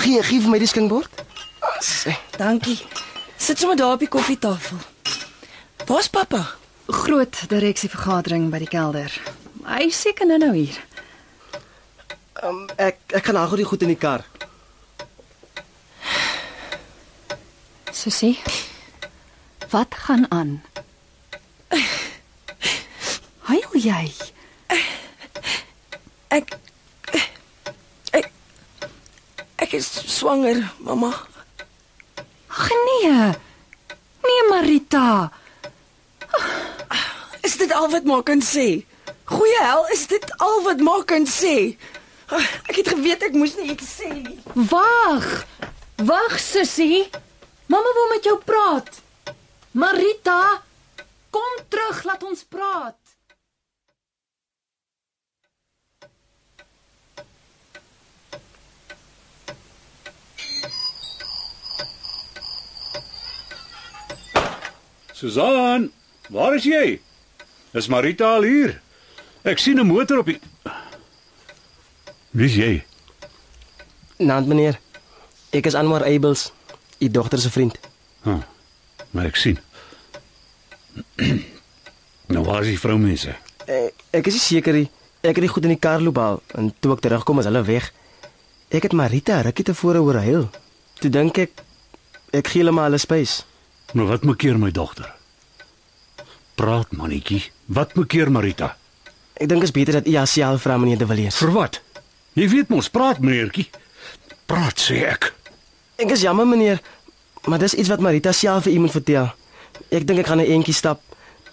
[0.00, 1.20] gee gee vir my die skinkbord.
[1.84, 2.78] Sê, Dankie.
[3.36, 4.78] Sit sommer daar op die koffietafel.
[5.86, 6.40] Waar's pappa?
[6.88, 9.12] Groot direksievergadering by die kelder.
[9.68, 10.78] Hy seker nou nou hier.
[12.42, 14.24] Um, ek ek gaan nou die goed in die kar.
[17.92, 18.38] Sussie.
[19.70, 20.62] Wat gaan aan?
[23.48, 24.04] Huil jy?
[26.28, 26.54] Ek
[28.12, 28.30] ek
[29.56, 31.10] ek is swanger, mamma.
[32.48, 33.32] Ag nee.
[34.24, 35.32] Nee Marita.
[37.42, 38.84] Is dit al wat maak kan sê?
[39.28, 41.76] Goeie hel, is dit al wat maak kan sê?
[42.28, 44.38] Ek het geweet ek moes nie iets sê nie.
[44.68, 45.46] Wag.
[46.04, 47.08] Wag sussie.
[47.68, 49.00] Mamma wil met jou praat.
[49.72, 50.62] Marita,
[51.30, 52.96] kom terug, laat ons praat.
[65.18, 65.88] Susan,
[66.30, 67.00] waar is jy?
[67.74, 68.76] Is Marita al hier?
[69.42, 70.40] Ek sien 'n motor op die
[72.38, 72.84] Wie's jy?
[74.22, 74.76] Naand meneer.
[75.50, 76.52] Ek is Anwar Abels,
[77.02, 77.74] u dogter se vriend.
[78.22, 78.38] Huh,
[79.10, 79.58] maar ek sien.
[82.32, 83.34] nou waar is die vroumense?
[83.66, 84.86] Ek, ek is nie seker nie.
[85.24, 87.64] Ek het die goed in die kar loop haal en toe ek terugkom is hulle
[87.66, 87.90] weg.
[88.70, 90.46] Ek het Marita rukkie tevore oor huil.
[91.02, 91.64] Toe dink ek
[92.38, 93.40] ek gee hulle maar hulle spys.
[93.98, 95.10] Nou wat maak keer my dogter?
[96.54, 97.42] Praat mannetjie.
[97.66, 98.76] Wat maak keer Marita?
[99.34, 101.42] Ek dink is beter dat u haarself vra meneer De Villiers.
[101.42, 101.82] Vir wat?
[102.38, 103.66] Jy weet mos, praat meneertjie.
[104.46, 105.32] Praat sê ek.
[105.98, 106.78] Ek is jammer meneer,
[107.50, 109.32] maar dis iets wat Marita self vir u moet vertel.
[109.90, 111.00] Ek dink ek gaan 'n eentjie stap.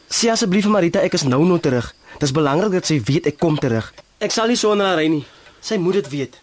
[0.09, 1.93] Sê asseblief vir Marita ek is nou nou terug.
[2.19, 3.93] Dis belangrik dat sy weet ek kom terug.
[4.19, 5.25] Ek sal nie sonder haar ry nie.
[5.59, 6.37] Sy moet dit weet.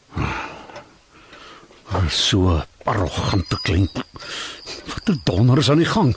[2.08, 3.88] So arrogante klein.
[4.86, 6.16] Wat 'n donder is aan die gang.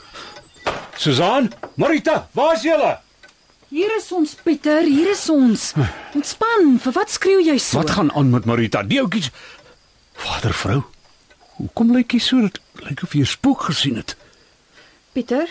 [0.98, 3.05] Susan, Marita, waar is julle?
[3.74, 5.72] Hier is ons Pieter, hier is ons.
[6.14, 7.80] Ontspan, vir wat skreeu jy so?
[7.80, 8.84] Wat gaan aan met Marita?
[8.86, 9.32] Die ouetjies.
[10.22, 10.84] Vader, vrou.
[11.58, 12.46] Hoekom lyk jy so?
[12.46, 14.16] Dit lyk of jy 'n spook gesien het.
[15.14, 15.50] Pieter?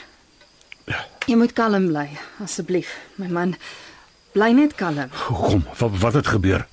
[1.26, 2.08] Jy moet kalm bly,
[2.44, 2.88] asseblief.
[3.16, 3.56] My man,
[4.32, 5.10] bly net kalm.
[5.10, 5.64] Hoekom?
[5.78, 6.66] Wat, wat het gebeur?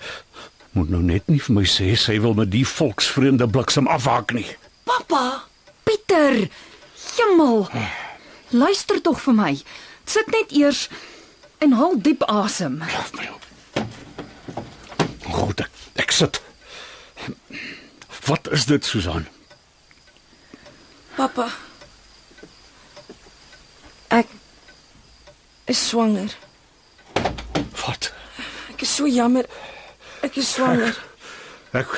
[0.71, 4.45] Moet nou net nie vir my sê sy wil met die volksvreemde bliksem afhaak nie.
[4.83, 5.43] Pappa,
[5.83, 6.49] Pieter.
[7.17, 7.67] Hemel.
[8.49, 9.57] Luister tog vir my.
[10.05, 10.89] Sit net eers
[11.61, 12.79] en haal diep asem.
[15.31, 15.69] Goed, ek,
[16.01, 16.41] ek sit.
[18.25, 19.27] Wat is dit, Susan?
[21.15, 21.47] Pappa.
[24.11, 24.27] Ek
[25.71, 26.33] is swanger.
[27.85, 28.11] Wat?
[28.73, 29.45] Ek is so jammer.
[30.25, 30.97] Ek is swanger.
[31.77, 31.93] Ek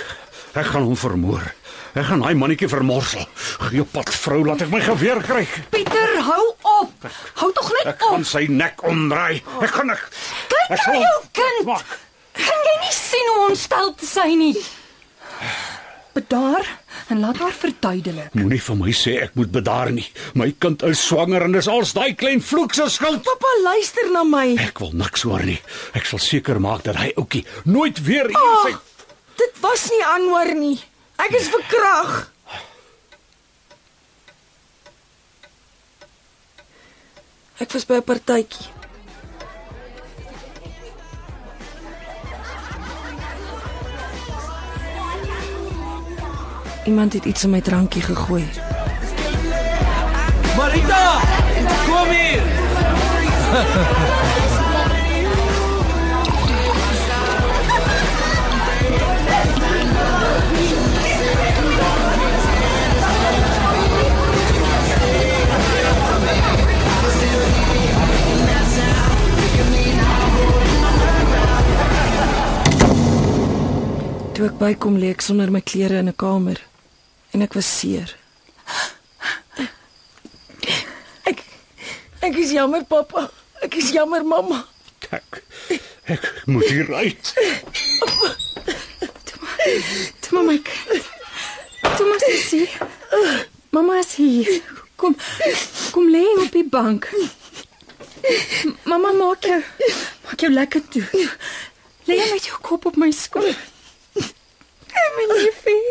[0.53, 1.47] ek gaan hom vermoor.
[1.93, 3.25] Ek gaan daai mannetjie vermorsel.
[3.69, 5.43] Gee pad vrou, laat ek my geweer kry.
[5.69, 6.45] Pieter, hou
[6.81, 7.05] op.
[7.41, 8.25] Hou tog net Ek gaan op.
[8.25, 9.43] sy nek omdraai.
[9.61, 10.01] Ek gaan ek
[10.49, 11.65] Kyk ek na sal- jou kind.
[11.69, 11.85] Maak.
[12.33, 14.55] Kan jy nie sien hoe ontstel te sy nie?
[16.13, 16.65] Bedaar
[17.09, 18.33] en laat haar verduidelik.
[18.37, 20.05] Moenie vir my sê ek moet bedaar nie.
[20.37, 23.23] My kind is swanger en dis als daai klein vloek se skuld.
[23.25, 24.55] Pappa, luister na my.
[24.61, 25.57] Ek wil niks hoor nie.
[25.97, 28.75] Ek sal seker maak dat hy ouetjie nooit weer hier Oh, sy
[29.41, 30.77] dit was nie Anwar nie.
[31.15, 32.31] Ek is verkrag.
[37.61, 38.71] Ek was by 'n partytjie.
[46.85, 48.49] Iemand het iets in my drankie gegooi.
[50.57, 51.19] Marita,
[51.85, 52.43] kom hier.
[74.43, 76.59] Toe ek bykom lê ek sonder my klere in 'n kamer
[77.31, 78.09] en ek was seer.
[81.31, 81.39] Ek
[82.19, 83.31] ek is jammer pappa.
[83.63, 84.67] Ek is jammer mamma.
[85.15, 85.39] ek,
[86.11, 87.33] ek moet hier uit.
[90.27, 91.07] Toe my kind.
[91.95, 92.67] Toe maar sissie.
[93.71, 94.59] Mamma is hier.
[94.99, 95.15] Kom.
[95.95, 97.07] Kom lê op die bank.
[98.91, 99.63] Mamma maak jou
[100.27, 101.29] maak jou lekker toe.
[102.11, 103.71] Lê met jou kop op my skoot.
[104.93, 105.83] Kom oh liefie.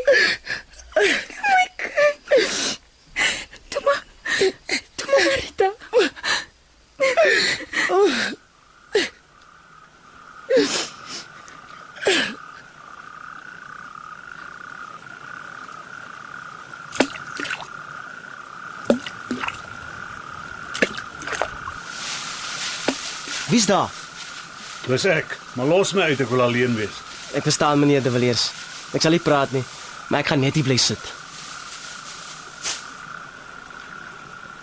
[0.95, 2.79] My kind.
[3.69, 4.03] Toe maar.
[4.95, 5.73] Toe maar Rita.
[7.91, 8.11] Oh.
[23.53, 23.91] Wie's daar?
[24.87, 27.03] Dis ek, maar los my uit, ek wil alleen wees.
[27.37, 28.49] Ek verstaan meneer De Villiers.
[28.92, 29.64] Ek sal nie praat nie,
[30.09, 31.00] maar ek gaan net hier bly sit.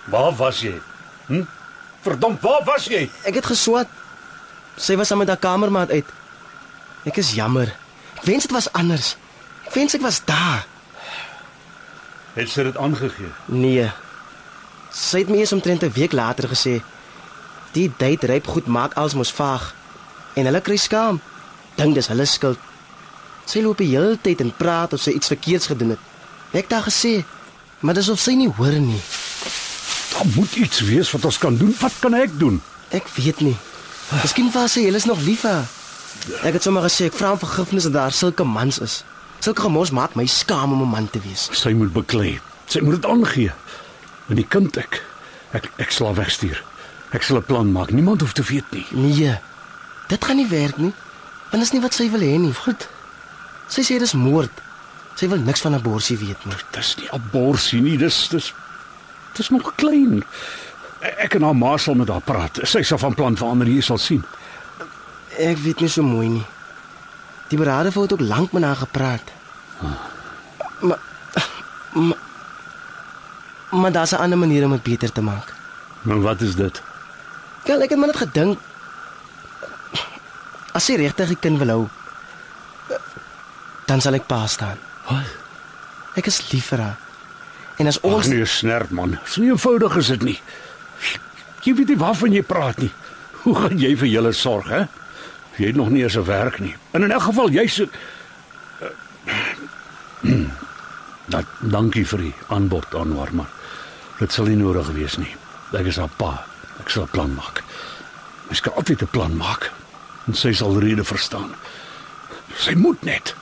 [0.09, 0.75] Waar was jy?
[1.27, 1.45] Hm?
[2.01, 3.09] Verdomp, waar was jy?
[3.27, 3.89] Ek het geswat.
[4.79, 6.13] Sy was saam met haar kamermaat uit.
[7.09, 7.71] Ek is jammer.
[8.17, 9.15] Ek wens dit was anders.
[9.67, 10.65] Ek wens ek was daar.
[12.37, 13.31] Het sy dit aangegee?
[13.51, 13.89] Nee.
[14.95, 16.81] Sy het my eers omtrent 'n week later gesê
[17.73, 19.73] die date ryp goed maak als mos vaag
[20.35, 21.21] en hulle kry skaam.
[21.75, 22.59] Dink dis hulle skuld.
[23.49, 26.01] Sy loop die hele tyd en praat of sy iets verkeerds gedoen het.
[26.53, 27.23] Ek het haar gesê,
[27.81, 29.01] maar dis of sy nie hoor nie.
[30.13, 31.73] Daar moet iets wees wat ons kan doen.
[31.79, 32.59] Wat kan ek doen?
[32.93, 33.55] Ek weet nie.
[34.21, 35.69] Miskien was sy hulle is nog lief vir haar.
[36.45, 38.99] Ek het sommer gesê ek vra om vergifnis dat daar sulke mans is.
[39.41, 41.49] Sulke gemors maak my skaam om 'n man te wees.
[41.53, 42.39] Sy moet beklei.
[42.65, 43.51] Sy moet dit aangee.
[44.29, 45.01] En die kind ek
[45.53, 46.63] ek ek sal wegstuur.
[47.11, 47.89] Ek sal 'n plan maak.
[47.91, 48.85] Niemand hoef te weet nie.
[48.91, 49.39] Nee.
[50.07, 50.93] Dit gaan nie werk nie.
[51.49, 52.53] Want dis nie wat sy wil hê nie.
[52.53, 52.89] Goed.
[53.69, 54.61] Sy sê dis moord.
[55.19, 56.57] Sy wil niks van abortus weet nie.
[56.75, 57.97] Dis nie abortus nie.
[58.01, 58.53] Dis dis
[59.37, 60.23] dis nog klein.
[60.99, 62.59] Ek en haar ma sal met haar praat.
[62.67, 64.23] Sy sal van plan verander, jy sal sien.
[65.39, 66.45] Ek weet nie so mooi nie.
[67.49, 69.31] Die berade het ook lank met haar gepraat.
[70.81, 70.99] Maar
[71.93, 72.17] maar,
[73.69, 75.53] maar daar's 'n ander manier om dit beter te maak.
[76.01, 76.81] Maar wat is dit?
[77.63, 78.59] Kyk, ek het maar net gedink
[80.71, 81.89] as sy regtig die kind wil hou,
[83.89, 84.77] dan sal ek pa staan.
[85.07, 85.37] Wat?
[86.19, 86.97] Ek is lief vir haar.
[87.79, 89.17] En as Ons ons nee, snerp man.
[89.25, 90.39] So eenvoudig is dit nie.
[91.65, 92.91] Jy weet nie waarvan jy praat nie.
[93.43, 94.83] Hoe gaan jy vir julle sorg, hè?
[95.59, 96.75] Jy het nog nie eens 'n werk nie.
[96.91, 97.87] En in elk geval jy so
[101.25, 103.49] Dat dankie vir die aanbod aanwar, maar
[104.19, 105.35] dit sal nie nodig wees nie.
[105.71, 106.45] Ek is haar pa.
[106.79, 107.63] Ek sal 'n plan maak.
[108.51, 109.71] Ek kan altyd 'n plan maak.
[110.27, 111.55] En sy sal rede verstaan.
[112.55, 113.35] Sy moet net.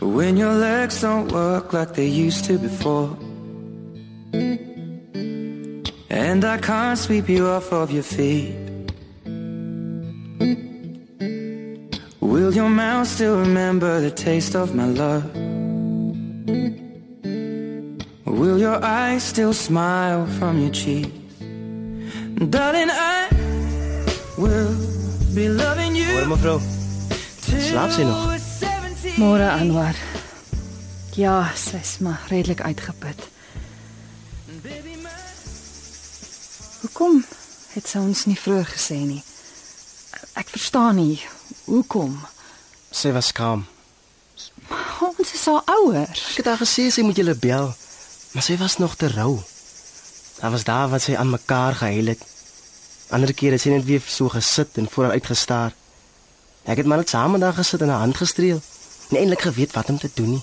[0.00, 3.16] When your legs don't work like they used to before.
[6.10, 8.54] And I can't sweep you off of your feet.
[12.20, 15.24] Will your mouth still remember the taste of my love?
[18.24, 21.10] Will your eyes still smile from your cheeks?
[22.48, 23.28] Darling, I
[24.38, 24.74] will
[25.34, 26.24] be loving you.
[27.60, 28.39] Slaap sy nog?
[29.20, 29.96] Môre Anwar.
[31.12, 33.26] Ja, sy's maar redelik uitgeput.
[36.80, 37.18] Hoekom
[37.74, 39.20] het sy ons nie vroeër gesê nie?
[40.40, 41.18] Ek verstaan nie.
[41.66, 42.16] Hoekom?
[42.88, 43.66] Sy was skaam.
[45.04, 46.08] Ons is al ouer.
[46.08, 47.74] Ek het haar gesê sy moet julle bel,
[48.32, 49.36] maar sy was nog te rou.
[50.40, 52.24] Daar was daar wat sy aan mekaar gehuil het.
[53.12, 55.76] Ander keer het sy net weer so gesit en voor haar uitgestaar.
[56.64, 58.64] Ek het maar net saam met haar gesit en haar hand gestreel.
[59.10, 60.42] Nie eintlik geweet wat om te doen nie.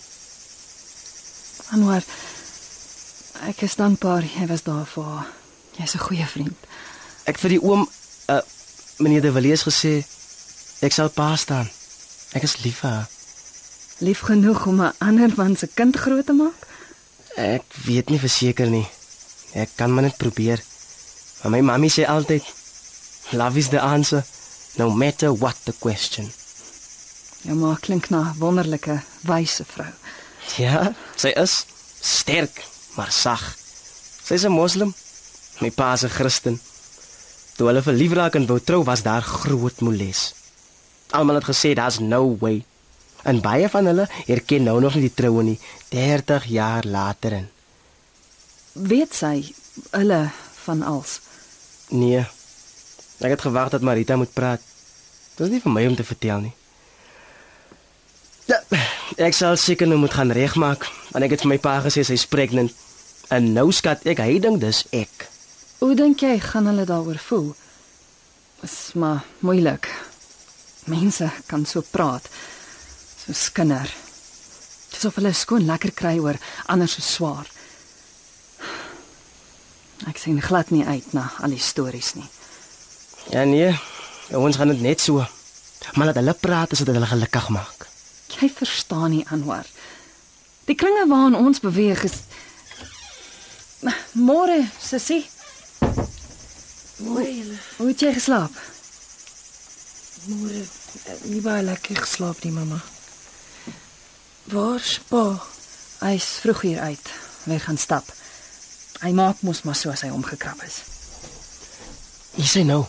[1.71, 2.03] Anwar,
[3.47, 5.27] ek is dankbaar jy was daar vir haar.
[5.77, 6.58] Jy's 'n goeie vriend.
[7.25, 7.88] Ek vir die oom
[8.30, 8.41] uh
[8.97, 10.06] meneer De Villiers gesê
[10.82, 11.69] ek sal pa staan.
[12.34, 13.10] Ek is lief vir haar.
[13.99, 16.67] Lief genoeg om 'n ander man se kind groot te maak?
[17.36, 18.88] Ek weet nie verseker nie.
[19.53, 20.63] Ek kan maar net probeer.
[21.41, 22.43] Maar my mami sê altyd
[23.32, 24.25] love is the answer
[24.77, 26.32] no matter what the question.
[27.41, 29.91] Jou ma klink na wonderlike, wyse vrou.
[30.58, 31.65] Ja, sy is
[32.02, 32.63] sterk,
[32.95, 33.43] maar sag.
[34.23, 34.93] Sy's 'n moslim.
[35.60, 36.60] My pa is 'n Christen.
[37.56, 40.34] Toe hulle verlief raak en wou trou, was daar groot moles.
[41.10, 42.63] Almal het gesê daar's no way.
[43.23, 47.50] En baie van hulle erken nou nog nie die troue nie, 30 jaar later in.
[48.73, 49.54] Weet sy
[49.91, 50.30] hulle
[50.63, 51.19] van als?
[51.89, 52.26] Nee.
[53.17, 54.62] Ek het gewag dat Marita moet praat.
[55.36, 56.54] Dit is nie vir my om te vertel nie.
[58.47, 58.62] Ja,
[59.19, 62.15] ek sal seker nou moet gaan regmaak, want ek het vir my pa gesê sy
[62.15, 62.71] is pregnant.
[63.33, 65.27] En nou skat ek, hy dink dis ek.
[65.81, 67.49] Hoe dink jy gaan hulle daaroor voel?
[68.63, 69.89] Is maar moeilik.
[70.88, 72.29] Mense kan so praat.
[73.19, 73.91] So skinder.
[74.93, 76.39] Dis of hulle skoon lekker kry oor
[76.71, 77.51] ander so swaar.
[80.07, 82.29] Ek sien glad nie uit na al die stories nie.
[83.33, 83.73] Ja nee,
[84.31, 85.25] ons gaan dit net so.
[85.99, 87.77] Maar laat hulle praat as dit hulle gelukkig maak.
[88.36, 89.66] Jy verstaan nie Anwar.
[90.68, 92.20] Die kringe waarin ons beweeg is
[94.18, 95.30] Môre, sussie.
[96.98, 97.58] Mooi julle.
[97.78, 98.56] Hoe het jy geslaap?
[100.26, 102.80] Môre eh, nie baie lekker geslaap nie, mamma.
[104.50, 105.24] Waar spa?
[106.02, 107.12] Hy's vroeg hier uit.
[107.46, 108.10] Hy gaan stap.
[109.04, 110.82] Hy maak mos maar so as hy omgekrap is.
[112.40, 112.82] Hier sê nou.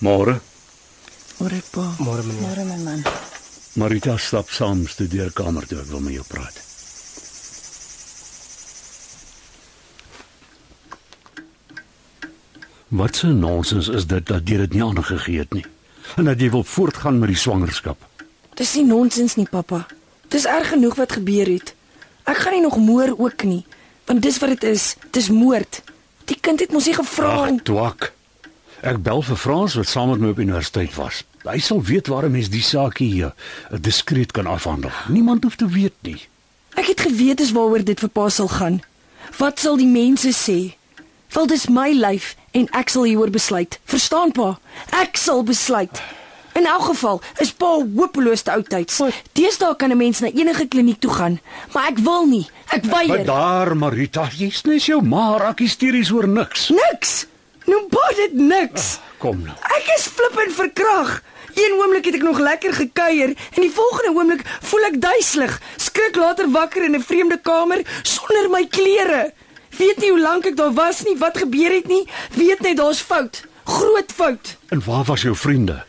[0.00, 0.40] Môre,
[1.38, 1.86] Môre pa.
[2.02, 2.42] Môre meneer.
[2.42, 3.00] Môre my man.
[3.78, 6.56] Marita stap saam studeerkamer toe ek wil met jou praat.
[12.88, 15.66] Wat 'n nonsens is dit dat jy dit nie aangegee het nie.
[16.16, 17.98] En dat jy wil voortgaan met die swangerskap.
[18.54, 19.86] Dis nie nonsens nie, pappa.
[20.28, 21.74] Dis erg genoeg wat gebeur het.
[22.24, 23.66] Ek gaan nie nog moor ook nie,
[24.06, 24.96] want dis wat dit is.
[25.10, 25.82] Dis moord.
[26.24, 28.12] Die kind het mos nie gevra Ag, om twak.
[28.82, 31.24] Ek bel vir Frans wat saam met my op universiteit was.
[31.44, 33.32] Hy sal weet waarom mens die saakie hier
[33.70, 34.90] eh, diskreet kan afhandel.
[35.08, 36.18] Niemand hoef te weet nie.
[36.78, 38.80] Ek het geweet dis waaroor dit vir pa sal gaan.
[39.38, 40.74] Wat sal die mense sê?
[41.34, 43.78] Wel dis my lyf en ek sal hieroor besluit.
[43.84, 44.58] Verstaan pa?
[45.02, 45.98] Ek sal besluit.
[46.58, 48.98] In elk geval is pa hopeloos te oudtyds.
[49.38, 51.40] Deesdae kan 'n mens na enige kliniek toe gaan,
[51.74, 52.46] maar ek wil nie.
[52.72, 53.24] Ek Maar weier.
[53.26, 56.68] daar, Marita, jy's net jou ma raak hysteries oor niks.
[56.70, 57.26] Niks.
[57.68, 58.96] Noem pa dit niks.
[59.20, 59.56] Kom nou.
[59.76, 61.18] Ek is flippend verkrag.
[61.58, 66.16] Een oomblik het ek nog lekker gekuier en die volgende oomblik voel ek duiselig, skrik
[66.16, 69.32] later wakker in 'n vreemde kamer sonder my klere.
[69.76, 73.00] Weet nie hoe lank ek daar was nie, wat gebeur het nie, weet net daar's
[73.00, 73.44] fout.
[73.64, 74.56] Groot fout.
[74.68, 75.84] En waar was jou vriende?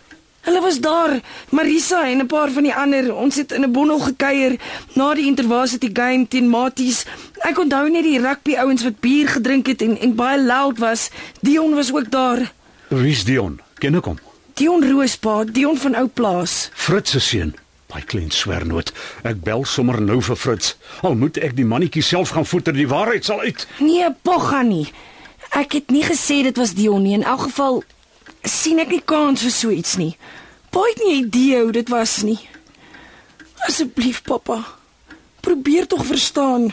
[0.49, 3.15] Hulle was daar, Marisa en 'n paar van die ander.
[3.15, 4.59] Ons het in 'n bondel gekuier
[4.93, 7.05] na die intervarsity game teen Maties.
[7.37, 11.09] Ek onthou net die rugby ouens wat bier gedrink het en en baie loud was.
[11.41, 12.53] Dion was ook daar.
[12.87, 13.59] Wie's Dion?
[13.77, 14.19] Ken ek hom?
[14.53, 16.69] Dion Roospa, Dion van Ou Plaas.
[16.73, 17.55] Fritz se seun.
[17.85, 18.91] Daai klein swernoot.
[19.21, 20.75] Ek bel sommer nou vir Fritz.
[21.01, 23.67] Al moet ek die mannetjie self gaan voeter, die waarheid sal uit.
[23.77, 24.91] Nee, pogga nie.
[25.49, 27.13] Ek het nie gesê dit was Dion nie.
[27.13, 27.83] In elk geval
[28.43, 30.17] sien ek nie kans vir so iets nie.
[30.69, 32.39] Pa het nie idee hoe dit was nie.
[33.67, 34.61] Asseblief, pappa.
[35.39, 36.69] Probeer tog verstaan.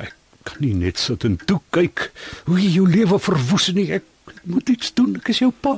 [0.00, 2.08] Ek kan nie net sit en toe kyk
[2.46, 3.90] hoe jy jou lewe verwoes nie.
[3.98, 4.06] Ek,
[4.42, 5.14] moet iets doen.
[5.20, 5.76] Ek is jou pa.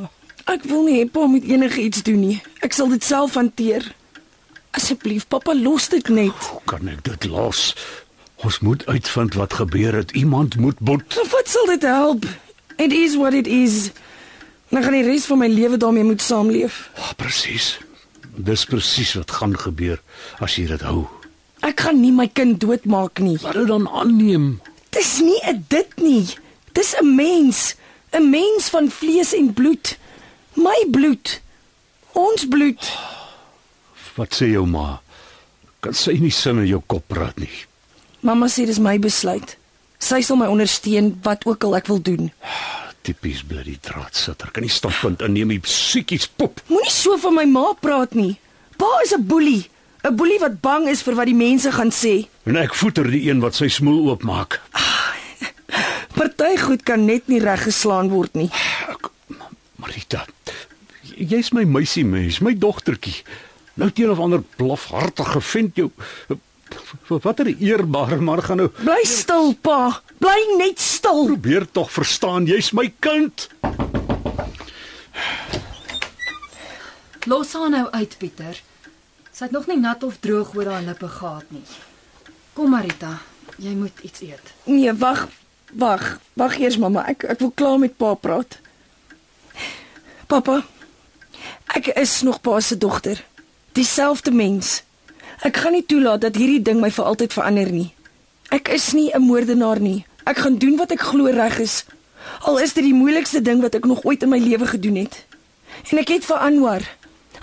[0.50, 2.38] Ek wil nie hê pa moet enige iets doen nie.
[2.64, 3.86] Ek sal dit self hanteer.
[4.74, 6.48] Asseblief, pappa, los dit net.
[6.50, 7.72] Hoe kan ek dit los?
[8.44, 10.10] Ons moet uitvind wat gebeur het.
[10.18, 11.16] Iemand moet boet.
[11.32, 12.26] Wat sal dit help?
[12.76, 13.90] It is what it is.
[14.68, 16.90] Dan gaan die res van my lewe daarmee moet saamleef.
[16.96, 17.78] Ah, presies.
[18.36, 20.00] Dis presies wat gaan gebeur
[20.42, 21.04] as jy dit hou.
[21.64, 23.38] Ek gaan nie my kind doodmaak nie.
[23.42, 24.60] Wat dit dan aanneem.
[24.90, 26.26] Dis nie 'n dit nie.
[26.72, 27.74] Dis 'n mens,
[28.12, 29.96] 'n mens van vlees en bloed.
[30.54, 31.40] My bloed.
[32.12, 32.92] Ons bloed.
[34.14, 35.00] Wat sê jou ma?
[35.80, 37.66] Kan sy nie sin in jou kop praat nie.
[38.20, 39.56] Mamma sê dis my besluit.
[39.98, 42.32] Sy sal my ondersteun wat ook al ek wil doen.
[43.04, 44.48] Tipies bloody draadsitter.
[44.54, 45.60] Kan nie standpunt inneem nie.
[45.68, 46.62] Siekies pop.
[46.70, 48.38] Moenie so van my ma praat nie.
[48.80, 49.68] Pa is 'n boelie,
[50.02, 52.26] 'n boelie wat bang is vir wat die mense gaan sê.
[52.44, 54.60] En ek voeter die een wat sy smoel oopmaak.
[56.14, 58.50] Party goed kan net nie reggeslaan word nie.
[58.88, 59.10] Ek,
[59.76, 60.24] Marita,
[61.16, 63.22] jy's my meisie mens, my dogtertjie.
[63.74, 65.90] Nou teen of ander blafhartige vent jou
[67.08, 70.00] watter eerbare man gaan nou Bly stil, pa.
[70.18, 71.26] Bly net stil.
[71.26, 73.48] probeer tog verstaan, jy's my kind.
[77.24, 78.60] Los haar nou uit, Pieter.
[79.32, 81.64] Sy het nog nie nat of droog oor haar lippe gehad nie.
[82.54, 83.18] Kom Marita,
[83.58, 84.52] jy moet iets eet.
[84.64, 85.24] Nee, wag.
[85.72, 86.04] Wag.
[86.38, 87.06] Wag eers, mamma.
[87.10, 88.58] Ek ek wil klaar met pa praat.
[90.30, 90.60] Pappa,
[91.74, 93.24] ek is nog pa se dogter.
[93.74, 94.82] Dieselfde mens.
[95.42, 97.90] Ek gaan nie toelaat dat hierdie ding my vir altyd verander nie.
[98.50, 100.04] Ek is nie 'n moordenaar nie.
[100.24, 101.84] Ek gaan doen wat ek glo reg is.
[102.40, 105.24] Al is dit die moeilikste ding wat ek nog ooit in my lewe gedoen het.
[105.90, 106.82] En ek het vir Anwar.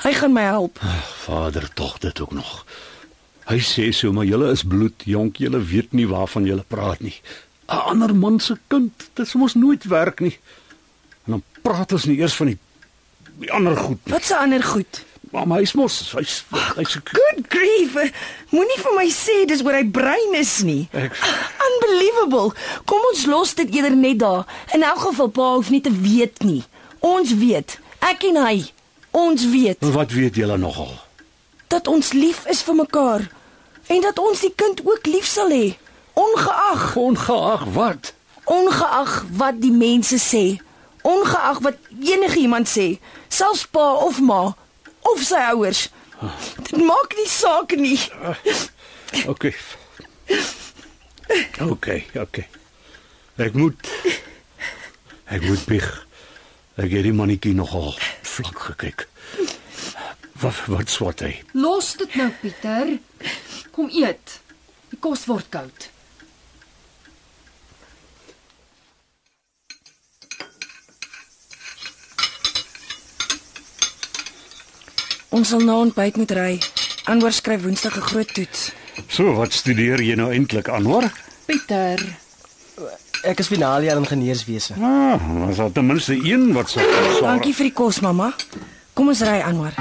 [0.01, 0.79] Hy gaan my help.
[1.25, 2.65] Vader tog dit ook nog.
[3.45, 7.21] Hy sê so, maar julle is bloedjonk, julle weet nie waarvan julle praat nie.
[7.67, 10.37] 'n Ander man se kind, dit sou mos nooit werk nie.
[11.25, 12.57] En dan praat ons nie eers van die
[13.41, 14.13] die ander goed nie.
[14.13, 15.03] Wat se ander goed?
[15.31, 16.41] Maar hy's mos hy's
[16.75, 17.93] hy's Good grief.
[18.51, 20.89] Moenie vir my sê dis oor hy brein is nie.
[20.91, 21.15] Ek-
[21.69, 22.51] Unbelievable.
[22.85, 24.43] Kom ons los dit eerder net daar.
[24.75, 26.63] In elk geval pa hoef nie te weet nie.
[26.99, 27.77] Ons weet.
[27.99, 28.57] Ek en hy.
[29.11, 30.91] Ons weet Wat weet julle nogal?
[31.71, 33.21] dat ons lief is vir mekaar
[33.87, 35.77] en dat ons die kind ook lief sal hê.
[36.19, 38.11] Ongeag, Ongeag wat?
[38.45, 40.59] ongeag wat die mense sê.
[41.07, 42.99] Ongeag wat enige iemand sê,
[43.31, 44.51] selfs pa of ma
[45.01, 45.89] of sy ouers.
[46.69, 47.99] Dit maak nie saak nie.
[49.27, 49.49] OK.
[51.61, 51.87] OK,
[52.21, 52.43] OK.
[53.41, 53.89] Ek moet
[55.31, 55.87] Ek moet bieg.
[56.75, 57.93] Ek het die mannetjie nogal
[58.27, 59.05] vlak gekyk.
[60.41, 61.31] Wat wat swat hy?
[61.55, 62.97] Los dit nou, Pieter.
[63.71, 64.39] Kom eet.
[64.91, 65.87] Die kos word koud.
[75.31, 76.59] Ons sal na ontbyt moet ry.
[77.07, 78.71] Anwar skryf Woensdag 'n groot toets.
[79.07, 81.11] So, wat studeer jy nou eintlik aan, hoor?
[81.45, 81.99] Pieter,
[83.21, 84.73] Ek is finaaljaar ingenieurswese.
[84.81, 87.19] Ah, ons het ten minste een wat slaag.
[87.21, 88.31] Dankie vir die kos, mamma.
[88.97, 89.77] Kom ons ry Anwar.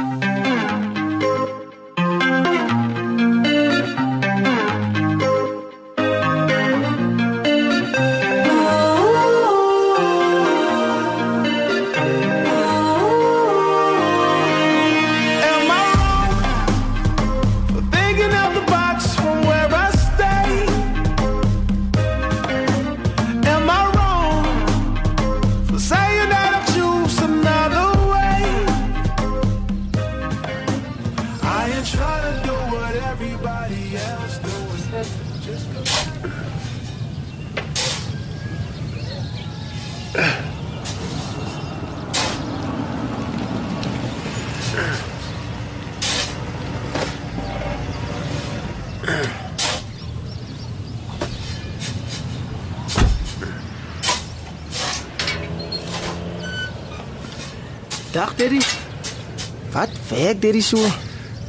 [60.31, 60.79] Wat werk Terry so?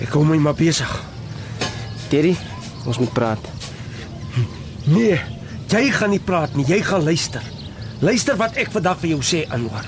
[0.02, 0.90] Ek hou my maar besig.
[2.10, 2.32] Terry,
[2.90, 3.44] ons moet praat.
[4.90, 5.20] Nee,
[5.70, 7.46] jy gaan nie praat nie, jy gaan luister.
[8.02, 9.86] Luister wat ek vandag vir jou sê, Anwar.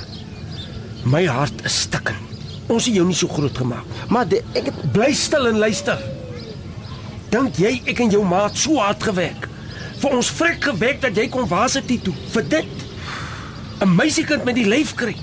[1.09, 2.21] My hart is stikken.
[2.69, 3.97] Ons het jou nie so groot gemaak.
[4.13, 5.97] Maar de, ek het Bly stil en luister.
[7.33, 9.49] Dink jy ek en jou maat so hard gewerk?
[10.03, 12.13] Vir ons vrek gewerk dat jy kom varsity toe.
[12.37, 12.89] Vir dit.
[13.81, 15.17] 'n Meisiekind met die lyf kry.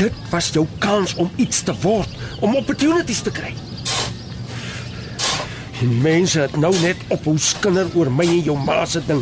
[0.00, 2.08] Dit was jou kans om iets te word,
[2.40, 3.50] om opportunities te kry.
[5.80, 9.20] Die mense het nou net op hoe skinder oor my en jou ma se ding.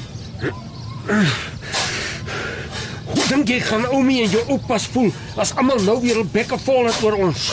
[3.08, 6.58] Hoe dink jy gaan Oumi en jou oupas voel as almal nou weer op bekke
[6.62, 7.48] vol het oor ons?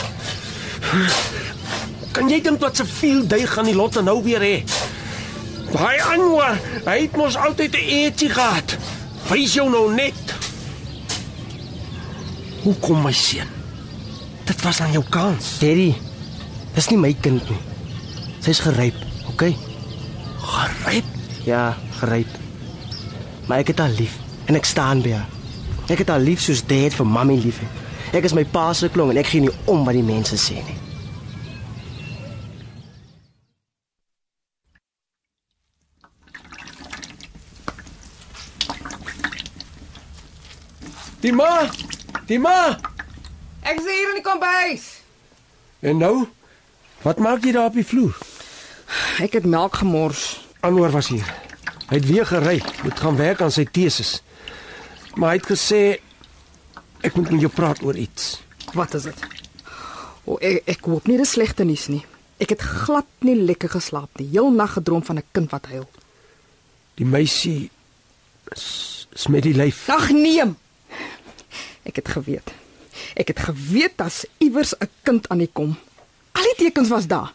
[2.14, 4.56] Kan jy dink wat se veel duig gaan die lotte nou weer hê?
[5.72, 8.78] Daai Anwar, hy het mos altyd 'n eetjie gehad.
[9.30, 10.25] Wys jou nou net.
[12.66, 13.46] Hoe kom my seun?
[14.44, 15.52] Dit was aan jou kans.
[15.62, 15.92] Terry.
[16.74, 17.60] Dis nie my kind nie.
[18.42, 18.96] Sy's geryp,
[19.30, 19.52] okay?
[20.42, 21.12] Geryp.
[21.46, 22.32] Ja, geryp.
[23.46, 24.18] Maar ek het haar lief
[24.50, 25.30] en ek staan by haar.
[25.86, 28.18] Ek het haar lief soos dad vir mammy lief het.
[28.18, 30.58] Ek is my pa se klong en ek gee nie om wat die mense sê
[30.58, 30.80] nie.
[41.22, 41.68] Die ma!
[42.26, 42.74] Die ma!
[43.62, 44.86] Ek is hier in die kombuis.
[45.86, 46.26] En nou?
[47.04, 48.16] Wat maak jy daar op die vloer?
[49.22, 50.24] Ek het melk gemors.
[50.66, 51.26] Anwar was hier.
[51.86, 54.16] Hy het weer gery, moet gaan werk aan sy teses.
[55.14, 55.80] Maar hy het gesê
[57.06, 58.40] ek moet met jou praat oor iets.
[58.74, 59.22] Wat is dit?
[60.26, 62.02] O, ek ek hoop nie dis slegte nuus nie.
[62.42, 64.32] Ek het glad nie lekker geslaap nie.
[64.34, 65.86] Heel nag gedroom van 'n kind wat huil.
[66.98, 67.70] Die meisie
[68.50, 69.88] is, is met die lyf.
[69.88, 70.42] Ag nee.
[71.86, 72.50] Ek het geweet.
[73.14, 75.76] Ek het geweet daar's iewers 'n kind aan die kom.
[76.32, 77.32] Al die tekens was daar.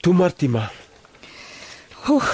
[0.00, 0.70] Toe Martima.
[2.08, 2.28] Oeg.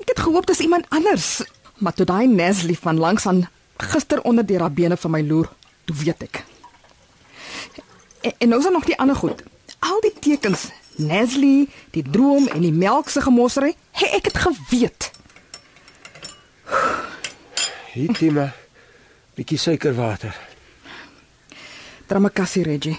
[0.00, 1.42] Ek het gehoop dis iemand anders,
[1.76, 5.48] maar toe daai Neslie van langs aan gister onder die rabene van my loer,
[5.84, 6.44] toe weet ek.
[8.20, 9.42] En, en nou is daar nog die ander goed.
[9.78, 15.10] Al die tekens, Neslie, die droom en die melk se gemossery, hey, ek het geweet.
[17.92, 18.52] Hier Tima.
[19.34, 20.36] Bietjie suikerwater.
[22.06, 22.98] Dramakassie Reggie.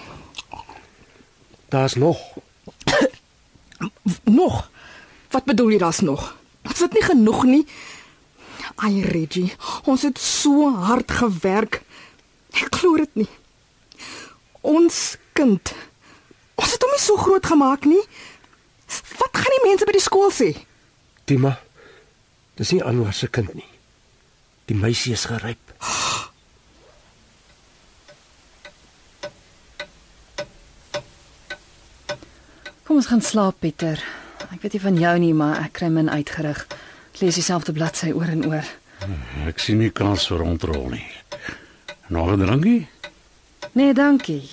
[1.68, 2.18] Daar's nog.
[4.24, 4.70] Nog.
[5.30, 6.36] Wat bedoel jy daar's nog?
[6.62, 7.64] Is dit nie genoeg nie?
[8.76, 9.52] Ai Reggie,
[9.84, 11.80] ons het so hard gewerk.
[12.52, 13.28] Ek glo dit nie.
[14.60, 15.72] Ons kind.
[16.56, 18.02] Ons het hom nie so groot gemaak nie.
[19.20, 20.52] Wat gaan die mense by die skool sê?
[21.24, 21.56] Tima.
[22.56, 23.68] Dis nie Anwar se kind nie.
[24.68, 25.65] Die meisie is geryp.
[32.96, 34.00] Kom ons gaan slaap, Pieter.
[34.54, 36.62] Ek weet nie van jou nie, maar ek kry min uitgerig.
[37.12, 38.64] Ek lees dieselfde bladsy oor en oor.
[39.44, 41.04] Ek sien nie kans vir rondrol nie.
[42.08, 42.88] Nog 'n drankie?
[43.72, 44.48] Nee, dankie.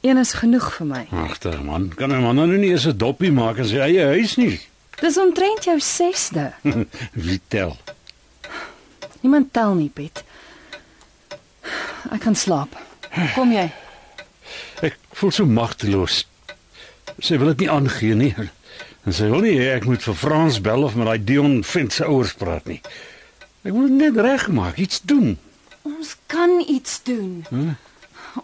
[0.00, 1.06] Een is genoeg vir my.
[1.10, 4.36] Agter man, kan 'n man nou nie eens 'n doppie maak in sy eie huis
[4.36, 4.60] nie.
[5.00, 6.52] Dis omtrent jou 6de.
[7.26, 7.76] Wie tel?
[9.20, 10.22] Niemand tel nie, Piet.
[12.14, 12.76] Ek kan slaap.
[13.34, 13.66] Kom jy?
[14.84, 16.22] Ek voel so magteloos.
[17.18, 18.32] Sy wil dit nie aangee nie.
[19.04, 21.94] En sy wil nie hê ek moet vir Frans bel of met daai Dion vent
[21.94, 22.80] se ouers praat nie.
[23.66, 25.36] Ek dit net regmaak, iets doen.
[25.88, 27.42] Ons kan iets doen.
[27.50, 27.74] Hm?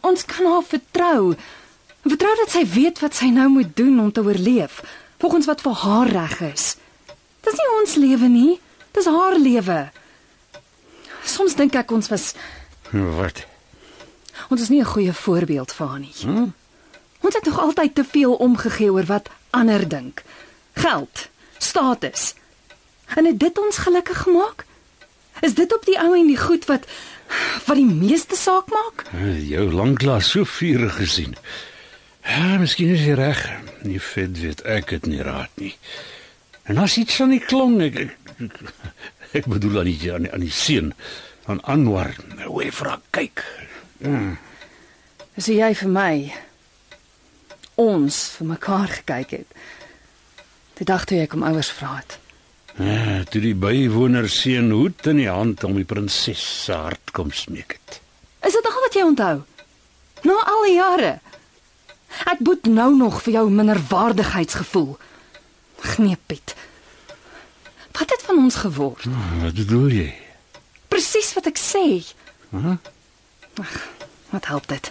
[0.02, 1.34] Ons kan haar vertrou.
[2.04, 4.82] Vertrou dat sy weet wat sy nou moet doen om te oorleef,
[5.22, 6.66] volgens wat vir haar reg is.
[7.44, 8.52] Dis nie ons lewe nie,
[8.96, 9.78] dis haar lewe.
[11.24, 12.32] Soms dink ek ons was
[12.94, 13.46] Wat?
[14.48, 16.14] Ons is nie 'n goeie voorbeeld vir haar nie.
[16.22, 16.54] Hmm?
[17.20, 20.22] Ons het nog altyd te veel omgegee oor wat ander dink.
[20.72, 21.28] Geld,
[21.58, 22.34] status.
[23.14, 24.64] En het dit ons gelukkig gemaak?
[25.40, 26.86] Is dit op die ou en die goed wat
[27.66, 29.06] wat die meeste saak maak?
[29.48, 31.36] Jou lanklaas so vurig gesien.
[32.24, 33.40] Ja, miskien is jy reg.
[33.82, 35.74] Nie vet weet ek dit nie raad nie.
[36.64, 38.60] En as iets aan die klong, ek ek, ek,
[39.42, 40.92] ek bedoel aan die aan die, aan die seun
[41.46, 42.14] aan Anwar.
[42.46, 43.44] Hoe hy vra kyk.
[44.04, 46.14] As jy vir my
[47.80, 49.56] ons vir mekaar gekyk het.
[50.78, 52.18] Die dag toe ek om ouers vra het.
[52.78, 57.30] Ja, toe die bywoner seun hoed in die hand om die prinses se hart kom
[57.30, 58.00] smeek het.
[58.46, 59.36] Is dit al wat jy onthou?
[60.26, 61.12] Na al die jare.
[62.30, 64.94] Ek boet nou nog vir jou minderwaardigheidsgevoel.
[66.00, 66.54] Nee, Piet.
[67.94, 69.06] Wat het van ons geword?
[69.42, 70.10] Wat bedoel jy?
[70.90, 71.84] Presies wat ek sê.
[72.50, 72.76] Huh?
[73.62, 73.74] Ag,
[74.34, 74.90] wat help dit?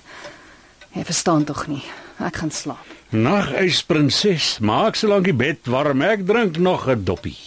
[0.93, 1.83] Jy verstaan tog nie.
[2.23, 2.91] Ek gaan slaap.
[3.13, 6.01] Nagys prinses, maak solank die bed warm.
[6.01, 7.37] Ek drink nog 'n doppie.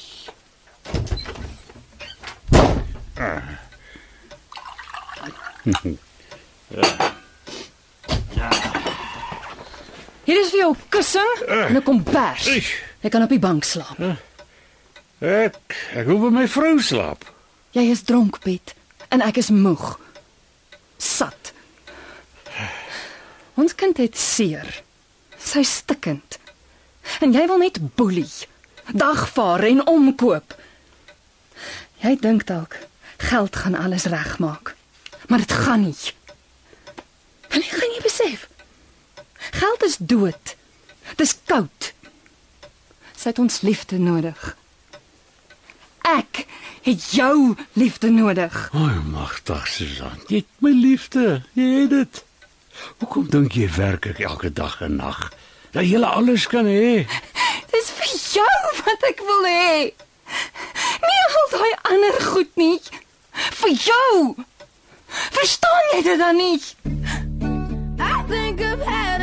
[10.26, 12.46] Hier is vir jou kussing en 'n kombers.
[12.46, 12.74] Eish.
[13.00, 13.98] Jy kan op die bank slaap.
[15.18, 15.56] Ek
[15.94, 17.24] ek wil by my vrou slaap.
[17.70, 18.74] Jy is dronk, Piet,
[19.08, 19.98] en ek is moeg.
[20.96, 21.45] Sat.
[23.56, 24.82] Ons kind het seer.
[25.40, 26.38] Sy stikkend.
[27.24, 28.28] En jy wil net boelie.
[28.92, 30.56] Dagvaar en omkoop.
[32.04, 32.76] Jy dink dalk
[33.16, 34.74] geld gaan alles regmaak.
[35.28, 36.12] Maar dit gaan nie.
[37.48, 38.48] En jy gaan nie besef.
[39.56, 40.56] Geld is dood.
[41.16, 41.92] Dis koud.
[43.16, 44.52] Sy het ons liefde nodig.
[46.06, 46.44] Ek
[46.84, 48.68] het jou liefde nodig.
[48.76, 50.20] O, magtig Susan.
[50.28, 51.40] Jy het my liefde.
[51.56, 52.25] Jy het dit.
[52.98, 55.32] Hoekom dink jy werk ek elke dag en nag?
[55.76, 57.06] Dat jy alles kan hê.
[57.72, 59.92] Dis vir jou wat ek wil hê.
[61.06, 62.80] Nie al daai ander goed nie.
[63.60, 64.34] Vir jou.
[65.36, 66.60] Verstaan jy dit dan nie?
[68.00, 69.15] I think I've had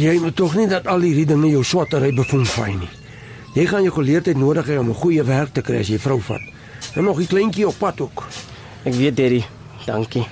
[0.00, 2.88] Jy moet tog nie dat al hierdie dinge jou swattery bevoelvry nie.
[3.52, 6.20] Jy gaan jou geleerdheid nodig hê om 'n goeie werk te kry as jy vrou
[6.20, 6.40] vat.
[6.94, 8.26] En nog 'n kleintjie op pad ook.
[8.84, 9.44] Ek weet Daddy.
[9.86, 10.26] Dankie.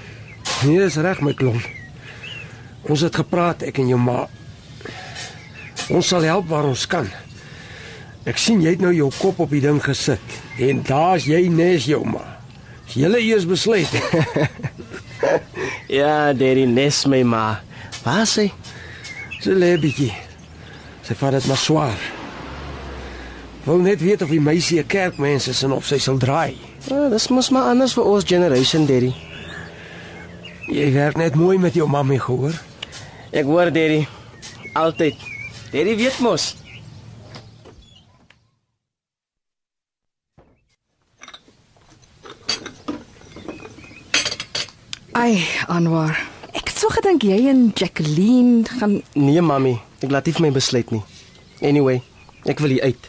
[0.65, 1.63] Nee, dis reg my klomp.
[2.83, 4.29] Ons het gepraat ek en jou ma.
[5.89, 7.09] Ons sal help waar ons kan.
[8.25, 10.21] Ek sien jy het nou jou kop op die ding gesit
[10.59, 12.39] en daar's jy nes jou ma.
[12.87, 13.89] As jy eers besluit.
[15.89, 17.61] Ja, Daddy, nes my ma.
[18.05, 18.37] Waar is
[19.49, 19.55] sy?
[19.55, 20.13] Sy lê bietjie.
[21.07, 22.01] Sy vat dit maar swaar.
[23.65, 26.57] Wil net weet of die meisie 'n kerkmens is en of sy sal draai.
[26.91, 29.13] Ah, dis mos maar anders vir ons generation, Daddy.
[30.69, 32.53] Jy werk net mooi met jou mammie gehoor.
[33.33, 34.07] Ek hoor Daddy.
[34.75, 35.17] Altyd.
[35.73, 36.57] Daddy weet mos.
[45.13, 46.38] Ai, Anwar.
[46.79, 49.73] Het so gedink jy en Jacqueline gaan Nee, mami.
[49.99, 51.01] Ek laat nie vir my besluit nie.
[51.59, 51.97] Anyway,
[52.47, 53.09] ek wil hier uit.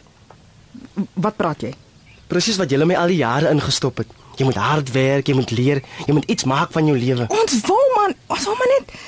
[1.14, 1.70] wat praat jy?
[2.26, 4.10] Presies wat julle my al die jare ingestop het.
[4.40, 7.30] Jy moet hard werk, jy moet leer, jy moet iets maak van jou lewe.
[7.30, 8.98] Ons wou man, ons wou maar net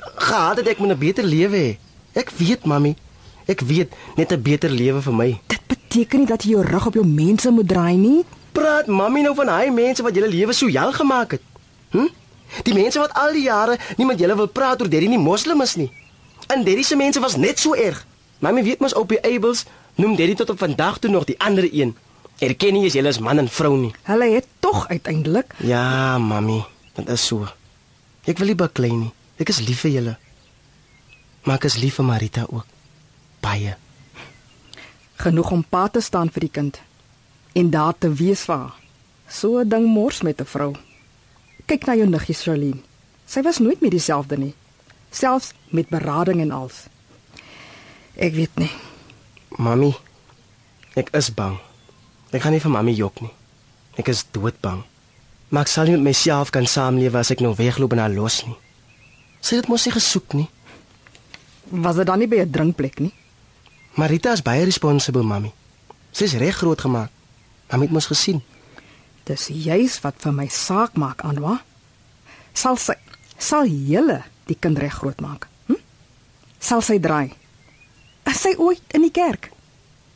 [0.00, 1.78] Gehad het ek moet 'n beter lewe hê.
[2.16, 2.96] Ek weet, mami.
[3.44, 5.40] Ek weet net 'n beter lewe vir my.
[5.46, 8.24] dit beteken nie dat jy jou rug op jou mense moet draai nie.
[8.52, 11.42] Praat mami nou van daai mense wat julle lewe so hel gemaak het.
[11.90, 12.08] Hm?
[12.62, 15.60] Die mense wat al die jare nie met julle wil praat oor Daddy nie moslim
[15.60, 15.90] is nie.
[16.48, 18.06] En Daddy se mense was net so erg.
[18.38, 21.68] Mami weet mos op die Abels noem Daddy tot op vandag toe nog die ander
[21.72, 21.96] een.
[22.38, 23.94] Erken nie as julle is man en vrou nie.
[24.02, 27.48] Hulle het tog uiteindelik Ja, mami, dit is so.
[28.24, 29.12] Ek wil nie baklei nie.
[29.38, 30.16] Ek is lief vir julle.
[31.44, 32.66] Maar ek is lief vir Marita ook.
[33.40, 33.76] Baie.
[35.16, 36.80] genoeg om pa te staan vir die kind
[37.56, 38.74] en daar te wees vir haar.
[39.28, 40.76] So 'n ding mors met 'n vrou.
[41.66, 42.82] Kyk na jou niggie Charlene.
[43.26, 44.54] Sy was nooit meer dieselfde nie.
[45.10, 46.84] Selfs met berading en als.
[48.14, 48.70] Ek weet nie.
[49.58, 49.90] Mami,
[50.94, 51.56] ek is bang.
[52.30, 53.32] Ek gaan nie vir mami jok nie.
[53.98, 54.84] Ek is doodbang.
[55.50, 58.44] Maar ek sal nie met myself kan saamlewe as ek nou wegloop en haar los
[58.46, 58.56] nie.
[59.42, 60.48] Sy het mos nie gesoek nie.
[61.70, 63.14] Was dit dan nie by 'n drinkplek nie?
[63.94, 65.52] Marita is baie responsible, mami.
[66.12, 67.10] Sy's reg groot gemaak.
[67.70, 68.42] Mami het mos gesien.
[69.26, 71.58] Dis juis wat vir my saak maak, Anwa.
[72.54, 72.94] Sal sy
[73.36, 75.48] sal julle die kind reg groot maak?
[75.66, 75.80] Hm?
[76.62, 77.34] Sal sy draai?
[78.30, 79.50] Is sy ooit in die kerk?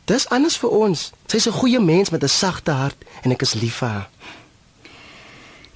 [0.09, 1.11] Dis anders vir ons.
[1.27, 4.09] Sy's 'n goeie mens met 'n sagte hart en ek is lief vir haar.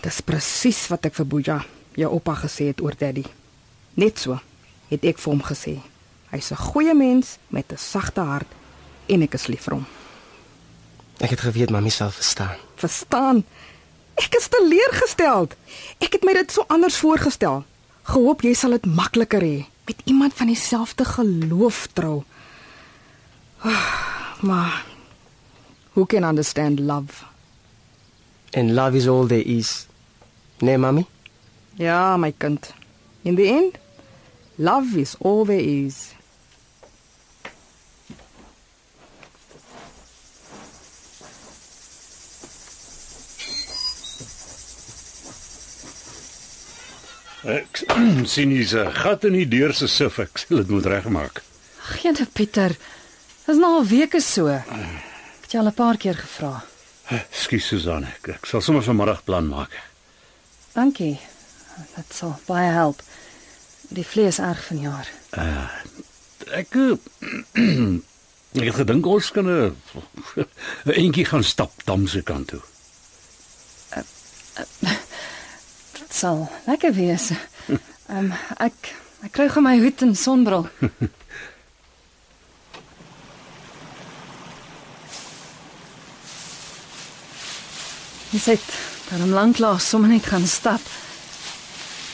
[0.01, 1.65] Dis presies wat ek vir Boeja,
[1.95, 3.25] jou oupa gesê het oor Daddy.
[3.93, 4.39] Net so
[4.89, 5.81] het ek vir hom gesê.
[6.31, 8.47] Hy's 'n goeie mens met 'n sagte hart
[9.07, 9.85] en ek is lief vir hom.
[11.19, 12.64] Ek het geweet mami sal verstaan.
[12.75, 13.43] Verstaan?
[14.15, 15.47] Ek is teleurgestel.
[15.99, 17.63] Ek het my dit so anders voorgestel.
[18.11, 22.23] Gehoop jy sal dit makliker hê met iemand van dieselfde geloof trou.
[23.61, 24.03] Ah,
[24.41, 24.85] Maar
[25.93, 27.23] who can understand love?
[28.53, 29.87] And love is all there is.
[30.59, 31.05] Nee, mami.
[31.73, 32.73] Ja, my kind.
[33.21, 33.77] In the end,
[34.55, 36.14] love is all there is.
[47.45, 47.83] Ek
[48.33, 50.17] sien hier's 'n gat in die deur se sif.
[50.19, 51.43] Ek sal dit moet regmaak.
[52.01, 52.73] Geen Pieter.
[53.45, 54.47] Dis nou al weke so.
[54.49, 56.63] Ek het jou al 'n paar keer gevra.
[57.05, 59.69] Ekskuus Susan, ek, ek sal sommer vanmiddag plan maak.
[60.73, 61.19] Dankie.
[61.95, 63.01] Dit sal baie help.
[63.93, 65.07] Die vlees erg vanjaar.
[66.49, 66.97] Ek eh,
[68.61, 69.75] ek het gedink ons kan 'n
[70.85, 72.61] 'n entjie gaan stap dam se kant toe.
[73.93, 75.04] Dit
[76.15, 77.31] sal lekker wees.
[78.07, 78.93] Ehm um, ek
[79.25, 80.67] ek kry gou my hoed en sonbril.
[88.35, 88.55] Jy sê
[89.09, 90.81] daarom lanklaas sommer net gaan stap.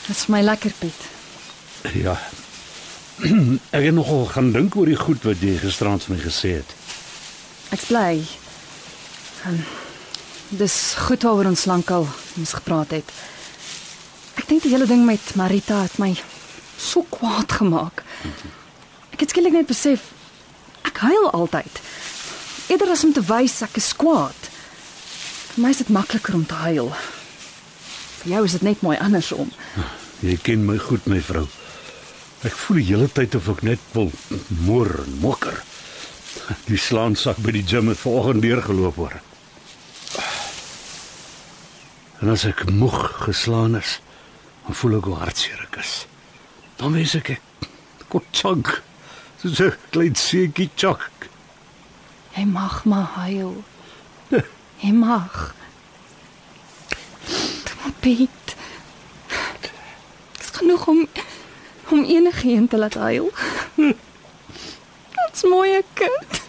[0.06, 1.00] Dit is my lekker Piet.
[1.98, 2.14] Ja.
[3.76, 6.74] Ek het nogal gaan dink oor die goed wat jy gisterand vir my gesê het.
[7.74, 8.22] Ek's bly.
[9.50, 9.58] En
[10.62, 10.78] dis
[11.08, 12.06] goed waaroor ons lankal
[12.38, 13.14] ons gepraat het.
[14.52, 16.10] Dink die hele ding met Marita het my
[16.76, 18.02] so kwaad gemaak.
[19.14, 20.10] Ek het skielik net besef
[20.84, 21.78] ek huil altyd.
[22.68, 24.50] Eerder as om te wys ek is kwaad.
[25.54, 26.92] Vir my is dit makliker om te huil.
[28.18, 29.48] Vir jou is dit net mooi andersom.
[30.20, 31.46] Jy ken my goed, my vrou.
[32.44, 34.12] Ek voel die hele tyd of ek net wil
[34.68, 35.64] moer en mokker.
[36.68, 39.20] Die slaansak by die gym het vanoggend deurgeloop hoor.
[42.20, 44.02] En as ek moeg geslaan is,
[44.66, 46.06] dan voel ek hoe hartseer ek is.
[46.76, 47.66] Dan wens ek ek
[48.08, 48.82] kon chunk.
[49.40, 51.10] Soos 'n klein seetjie chok.
[52.36, 53.64] Jy mag maar huil.
[54.82, 55.54] Jy mag.
[57.82, 58.56] Maar Piet.
[59.28, 61.08] Dit is genoeg om
[61.92, 63.32] om enigiemand te laat huil.
[63.76, 66.40] Dit's mooi kind.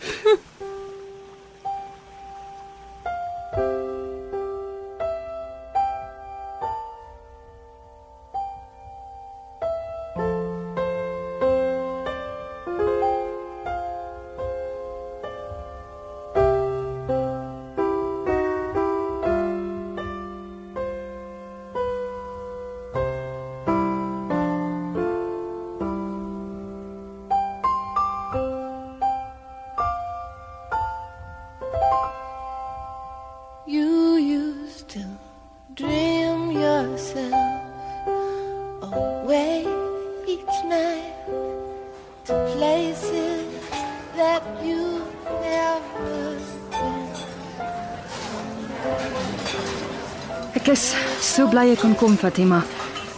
[50.53, 50.83] Ek is
[51.23, 52.61] so bly ek kon kom Fatima.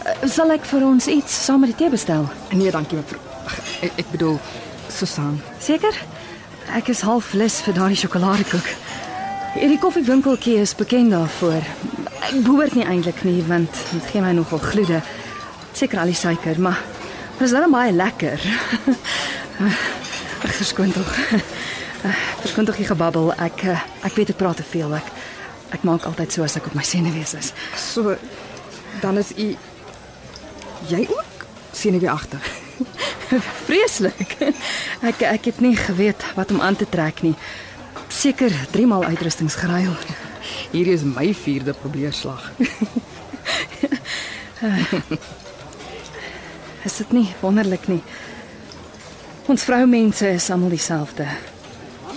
[0.06, 2.26] Eh, Sal ek vir ons iets saam met die tee bestel?
[2.56, 3.20] Nee, dankie mevrou.
[3.84, 4.38] Ek, ek bedoel
[4.90, 5.36] Susan.
[5.62, 5.94] Seker?
[6.74, 8.70] Ek is half lus vir daardie sjokoladekoek.
[9.56, 11.62] Hierdie koffiewinkeltjie is bekend daarvoor.
[12.26, 15.02] Ek behoort nie eintlik nie want dit gee my nogal gloede.
[15.76, 16.80] Seker al die suiker, maar
[17.36, 18.40] dit is dan baie lekker.
[20.42, 21.16] Ag, verskoon tog.
[22.42, 23.32] Verskoon tog die gebabbel.
[23.40, 24.92] Ek eh, ek weet ek praat te veel.
[24.98, 25.08] Ek
[25.74, 27.52] ek maak altyd so as ek op my senuwees is.
[27.80, 28.16] So
[29.02, 29.48] dan is u
[30.90, 32.52] jy ook senuweeagtig.
[33.66, 34.36] Vreeslik.
[35.08, 37.34] Ek ek het nie geweet wat om aan te trek nie.
[38.12, 39.96] Seker 3 maal uitrustings geruil.
[40.70, 42.52] Hierdie is my vierde probeerslag.
[46.86, 48.02] Is dit nie wonderlik nie?
[49.46, 51.26] Ons vroumense is almal dieselfde.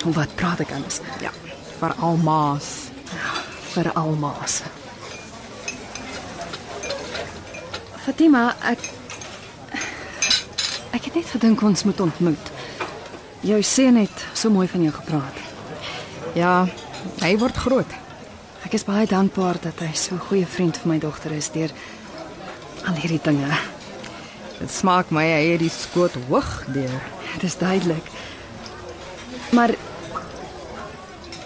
[0.06, 0.98] Of wat praat ek anders?
[1.22, 1.30] Ja,
[1.78, 2.90] vir almaas.
[3.70, 4.64] vir almaas.
[8.02, 8.82] Fatima, ek
[10.98, 12.52] ek het net gedink ons moet ontmoet.
[13.46, 15.44] Jou seun het so mooi van jou gepraat.
[16.34, 16.66] Ja,
[17.22, 17.98] hy word groot.
[18.66, 21.70] Ek is baie dankbaar dat hy so 'n goeie vriend vir my dogter is deur
[22.88, 23.79] al hierdie dinge.
[24.60, 27.00] Dit smaak my hy het die skoot hoog deur.
[27.38, 28.10] Dit is duidelik.
[29.56, 29.72] Maar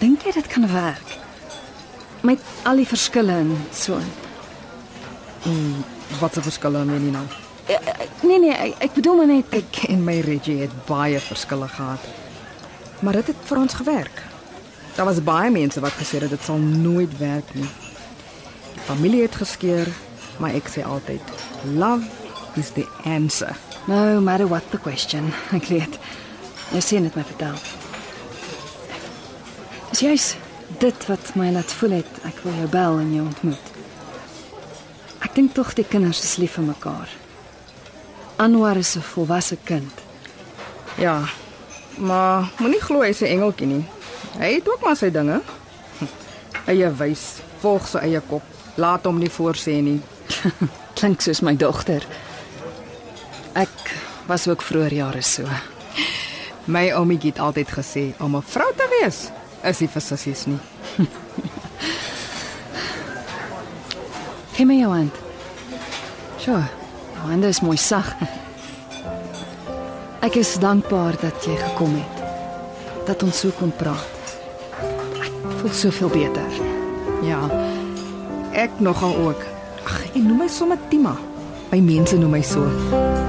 [0.00, 1.14] dink jy dit kan werk?
[2.26, 4.00] Met al die verskille en so.
[6.18, 7.26] Wat 'n verskil aan nie nou.
[8.22, 12.00] Nee nee, ek, ek bedoel maar net Ek en my Reggie het baie verskille gehad.
[13.00, 14.22] Maar dit het vir ons gewerk.
[14.96, 17.68] Daar was baie mense wat gesê het dit sal nooit werk nie.
[18.74, 19.88] Die familie het geskeur,
[20.38, 21.22] maar ek sê altyd,
[21.76, 22.23] love
[22.56, 23.56] is the answer.
[23.86, 25.32] no matter what the question.
[25.52, 25.98] Ek weet.
[26.72, 27.56] Jy sien dit my vertel.
[29.90, 30.28] Dis juis
[30.80, 33.68] dit wat my laat voel het ek wil jou bel en jou ontmoet.
[35.22, 37.12] Ek dink tog die kinders is lief vir mekaar.
[38.42, 39.92] Anwar is 'n volwasse kind.
[40.98, 41.28] Ja.
[41.98, 43.84] Maar moenie glo hy's 'n engeltjie nie.
[44.38, 45.40] Hy het ook maar sy dinge.
[45.98, 46.10] Hm,
[46.66, 48.42] Eie wys, volg sy eie kop.
[48.76, 50.00] Laat hom nie voorsê nie.
[50.98, 52.02] Klink soos my dogter.
[53.54, 53.94] Ek
[54.26, 55.46] was ook vroeër jare so.
[56.66, 59.30] My oomie het altyd gesê om 'n vrou te wees
[59.62, 60.58] is nie vir sissies nie.
[64.54, 65.14] Gee my jou hand.
[66.38, 66.62] Sjoe,
[67.14, 68.14] jou hande is mooi sag.
[70.24, 72.22] Ek is dankbaar dat jy gekom het.
[73.06, 74.34] Dat ons so kon praat.
[75.20, 76.50] Ek voel soveel beter.
[77.22, 77.42] Ja.
[78.52, 79.44] Ek nogal ook.
[79.84, 81.16] Ag, en noem my sommer Tima.
[81.72, 83.23] My mense noem my so.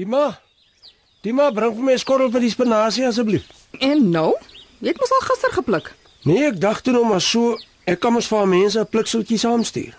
[0.00, 0.30] Dima.
[1.20, 3.44] Dima, bring vir my 'n skottel van die spinasie asseblief.
[3.84, 4.32] En nou?
[4.80, 5.92] Jy het mos al gister gepluk.
[6.24, 9.92] Nee, ek dacht toe nou maar so, ek kan mos vir mense 'n plukseltjie saamstuur.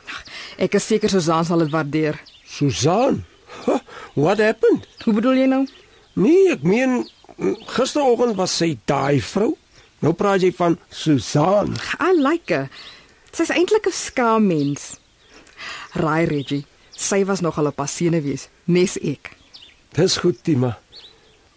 [0.57, 2.19] Ek is seker Susan sal dit waardeer.
[2.45, 3.25] Susan.
[3.65, 3.79] Huh,
[4.15, 4.87] what happened?
[5.05, 5.67] Hoe bedoel jy nou?
[6.13, 7.07] Nee, ek meen
[7.67, 9.55] gisteroggend was sy daai vrou.
[9.99, 11.75] Nou praat jy van Susan.
[11.99, 12.69] I like her.
[13.31, 14.97] Sy's eintlik 'n skaam mens.
[15.93, 19.40] Raai Reggie, sy was nogal 'n passene wees, nes ek.
[19.91, 20.77] Dis goed, Tima.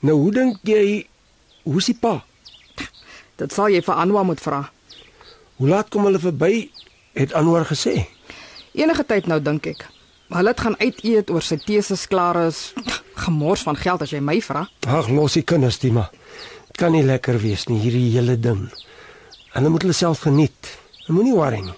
[0.02, 1.06] Nou hoe dink jy
[1.64, 2.18] hoe is die pa?
[3.38, 4.64] Dit sal jy vir Anwar moet vra.
[5.58, 6.68] Hoe laat kom hulle verby?
[7.14, 8.08] Het Anwar gesê.
[8.74, 9.86] Enige tyd nou dink ek.
[10.34, 12.72] Hulle het gaan uit eet oor sy teses klaar is.
[13.24, 14.64] Gemors van geld as jy my vra.
[14.90, 16.08] Ag, los die kinders, Tima.
[16.66, 18.66] Dit kan nie lekker wees nie hierdie hele ding.
[19.54, 20.74] Hulle moet hulle self geniet.
[21.06, 21.76] Moenie worry nie.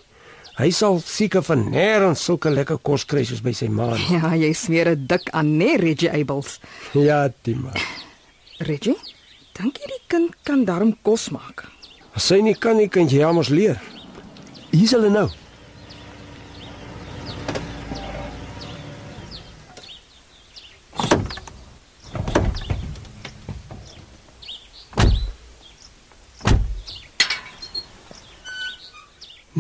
[0.57, 3.91] Hy sal seker van nêrens sulke lekker kos kry soos by sy ma.
[3.93, 4.07] nie.
[4.17, 6.61] Ja, jy smeer 'n dik aan, nee Reggie Abels.
[6.95, 7.73] Ja, Tima.
[8.65, 8.97] Reggie,
[9.59, 11.67] dink jy die kind kan darm kos maak?
[12.17, 13.77] As sy nie kan nie, kan jy hom ons leer.
[14.73, 15.29] Hier's hulle nou.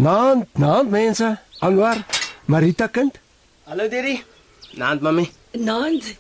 [0.06, 1.38] Naand, naand mense.
[1.58, 2.04] Anwar,
[2.44, 3.18] Marita kind.
[3.66, 4.22] Hallo Daddy.
[4.78, 5.24] Naand mami.
[5.58, 6.12] Nand,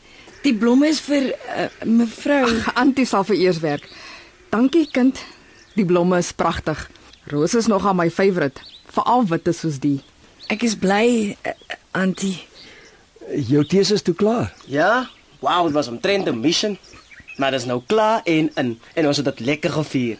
[0.42, 2.48] die blomme is vir uh, mevrou.
[2.74, 3.86] Antie sal vir eers werk.
[4.50, 5.20] Dankie kind.
[5.78, 6.82] Die blomme is pragtig.
[7.30, 8.58] Rose is nogal my favourite,
[8.90, 10.00] veral witte soos die.
[10.50, 11.54] Ek is bly, uh,
[11.94, 12.40] Antie.
[13.52, 14.50] Jou teses toe klaar.
[14.66, 15.04] Ja.
[15.38, 16.74] Wow, dit was omtrent 'n mission.
[17.38, 20.18] Maar dit is nou klaar en in en ons het dit lekker gevier.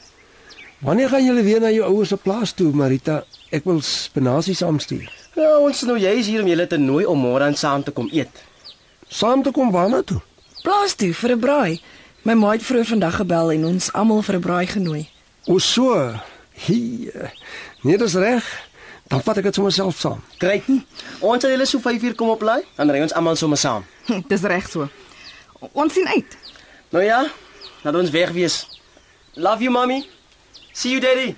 [0.78, 3.22] Wanneer gaan julle weer na jou ouers se plaas toe, Marita?
[3.54, 5.06] Ek wil spinasie saamstuur.
[5.36, 7.94] Ja, ons is nou juis hier om julle te nooi om môre aan saam te
[7.96, 8.42] kom eet.
[9.08, 10.20] Saam te kom waarna toe?
[10.62, 11.80] Plaas toe vir 'n braai.
[12.24, 15.08] My ma het vroeër vandag gebel en ons almal vir 'n braai genooi.
[15.46, 16.12] O so.
[16.52, 17.32] Hier.
[17.82, 18.44] Nee, dis reg.
[19.08, 20.22] Dan vat ek dit sommer self saam.
[20.38, 20.62] Kry.
[21.20, 23.84] Ons sal julle so 5uur kom oplaai, dan ry ons almal sommer saam.
[24.28, 24.88] Dis reg so.
[25.72, 26.36] Ons sien uit.
[26.90, 27.30] Nou ja,
[27.82, 28.66] laat ons weg wees.
[29.34, 30.06] Love you mommy.
[30.76, 31.30] See you daddy.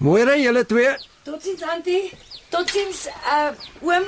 [0.00, 0.94] Mooi ry julle twee.
[1.26, 2.06] Totsiens Antie.
[2.48, 3.52] Totsiens uh
[3.84, 4.06] oom.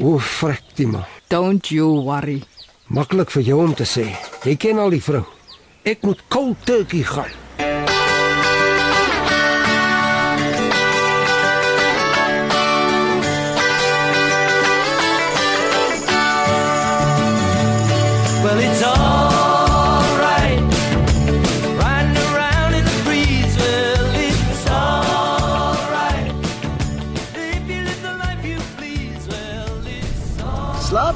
[0.00, 1.04] O, frektima.
[1.30, 2.40] Don't you worry.
[2.90, 4.08] Maklik vir jou om te sê.
[4.42, 5.22] Jy ken al die vrou.
[5.86, 7.39] Ek moet cold turkey gaan.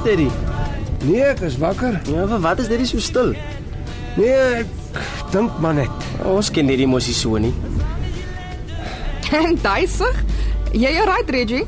[0.05, 0.29] Teddy?
[1.05, 1.95] Nee, ek is wakker.
[2.13, 3.31] Ja, vir wat is dit so stil?
[4.19, 4.99] Nee, ek
[5.33, 6.09] dink maar net.
[6.29, 7.55] Ons ken nie die emosie so nie.
[9.33, 10.21] En duisig?
[10.77, 11.63] Jy is right, Reggie.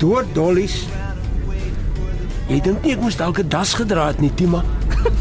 [0.00, 0.86] Dood dollies.
[2.48, 4.64] Jy dink nie ek moes dalk 'n das gedra het nie, Tima?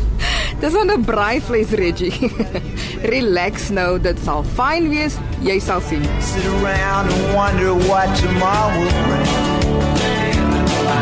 [0.61, 2.15] Dis 'n braaivleis, Reggie.
[3.13, 5.19] Relax nou, dit sal fyn wees.
[5.43, 6.07] Jy sal sien.
[6.23, 9.55] Sit around and wonder what tomorrow will bring.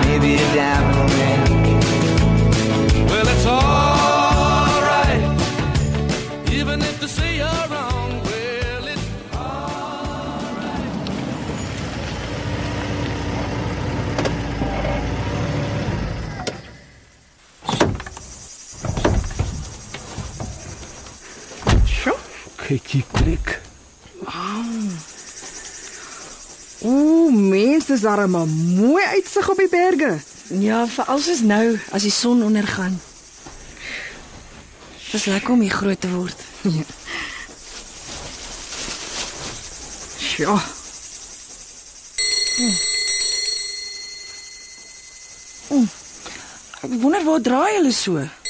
[0.10, 1.33] Maybe a diamond ring.
[22.74, 23.62] Kyk hier klik.
[26.82, 28.50] Ooh, mense, dis daar 'n
[28.80, 30.18] mooi uitsig op die berge.
[30.48, 33.02] Ja, veral soos nou as die son ondergaan.
[35.12, 36.40] Dis lekker om hier groot te word.
[40.18, 40.60] Sjoe.
[46.84, 48.43] Ek wonder waar draai hulle so.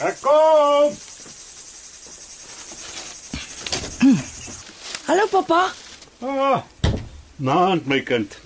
[0.00, 0.92] Ek kom.
[5.08, 5.62] Hallo pappa.
[6.22, 6.62] Ah,
[7.42, 8.36] Naand my kind.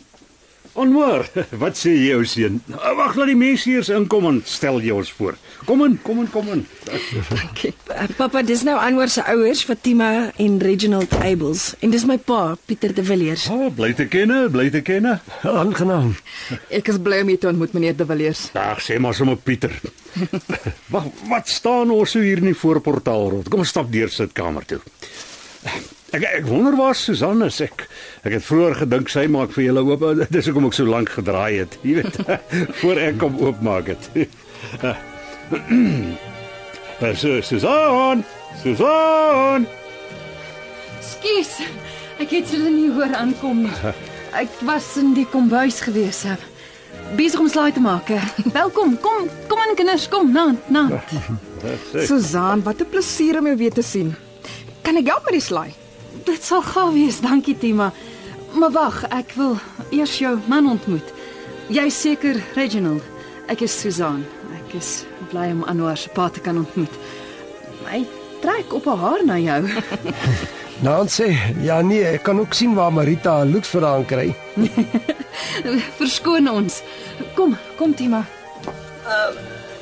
[0.76, 1.24] Onmoor,
[1.62, 2.58] wat sê jy ou seun?
[2.68, 5.36] Wag, laat die mense eers inkom en stel jy ons voor.
[5.66, 6.60] Kom in, kom in, kom in.
[6.86, 12.54] Eh, Pappa, dis nou Anwar se ouers, Fatima en Reginald Abels en dis my pa,
[12.70, 13.48] Pieter de Villiers.
[13.50, 15.16] Ah, bly te kenne, bly te kenne.
[15.58, 16.12] Aangenaam.
[16.70, 18.44] Ek is bly om u te ontmoet, meneer De Villiers.
[18.54, 19.74] Dag, sê maar sommer Pieter.
[20.94, 23.50] Wag, wat staan ons so hier in die voorportaal rond?
[23.50, 24.78] Kom ons stap deur sitkamer toe.
[26.14, 27.58] Ek ek wonder waar Susan is.
[27.66, 27.88] Ek
[28.22, 30.06] ek het vroeër gedink sy maak vir julle oop.
[30.38, 31.76] Dis hoekom ek so lank gedraai het.
[31.82, 32.22] Jy weet,
[32.84, 34.10] voor ek kom oopmaak het.
[36.98, 38.24] Eh, Su- Susan,
[38.62, 39.66] Susan.
[41.04, 41.50] Skus.
[42.16, 43.72] Ek het julle nie hoor aankom nie.
[44.42, 46.22] Ek was in die kombuis gewees.
[47.18, 48.08] Besig om slaai te maak.
[48.56, 48.94] Welkom.
[49.04, 51.12] Kom, kom aan kinders, kom, naand, naand.
[52.08, 54.14] Susan, wat 'n plesier om jou weer te sien.
[54.82, 55.74] Kan ek help met die slaai?
[56.24, 57.92] Dit sal gou wees, dankie Tima.
[58.56, 59.58] Maar wag, ek wil
[59.92, 61.12] eers jou man ontmoet.
[61.68, 63.04] Jy is seker Reginald.
[63.52, 64.24] Ek is Susan.
[64.56, 66.92] Ek is bly om Anwar se pa te kan ontmoet.
[67.86, 68.04] Hy
[68.42, 69.62] trek op haar haar na jou.
[71.08, 71.30] Sê,
[71.64, 74.34] ja nee, ek kan ook sien waar Marita haar looks vandaan kry.
[75.98, 76.82] Verskoon ons.
[77.34, 78.26] Kom, kom Tima.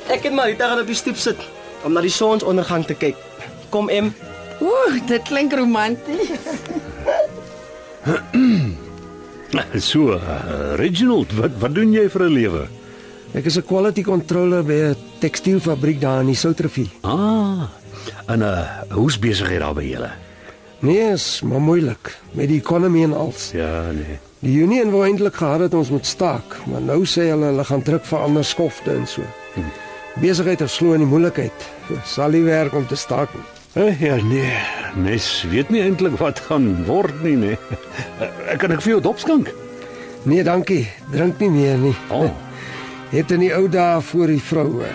[0.07, 1.41] Ek en Marita gaan op die stoep sit
[1.85, 3.19] om na die sonsondergang te kyk.
[3.73, 4.13] Kom em.
[4.63, 6.31] Ooh, dit klink romanties.
[9.79, 12.63] So, uh, Reginald, wat wat doen jy vir 'n lewe?
[13.35, 16.87] Ek is 'n quality controller by 'n tekstielfabriek daar in die Soutrivier.
[17.03, 17.67] Ah.
[18.27, 20.11] En uh, hoe's besigheid daar by julle?
[20.79, 23.51] Nee, is maar moeilik met die ekonomie en alles.
[23.51, 24.19] Ja, nee.
[24.39, 27.81] Die Union wou eintlik gehad het ons moet staak, maar nou sê hulle hulle gaan
[27.81, 29.21] druk vir ander skofte en so.
[30.21, 31.67] Besigheid is glo in die moeilikheid.
[32.15, 33.43] Sal nie werk om te staak nie.
[33.75, 34.55] Eh, ja, nee.
[34.95, 37.57] Mens weet nie eintlik wat gaan word nie, nee.
[38.47, 39.51] Ek kan ek vir jou dopskank?
[40.23, 40.87] Nee, dankie.
[41.11, 41.95] Drink nie meer nie.
[42.09, 42.31] Oh.
[43.09, 44.87] Het in die ou dae voor die vroue.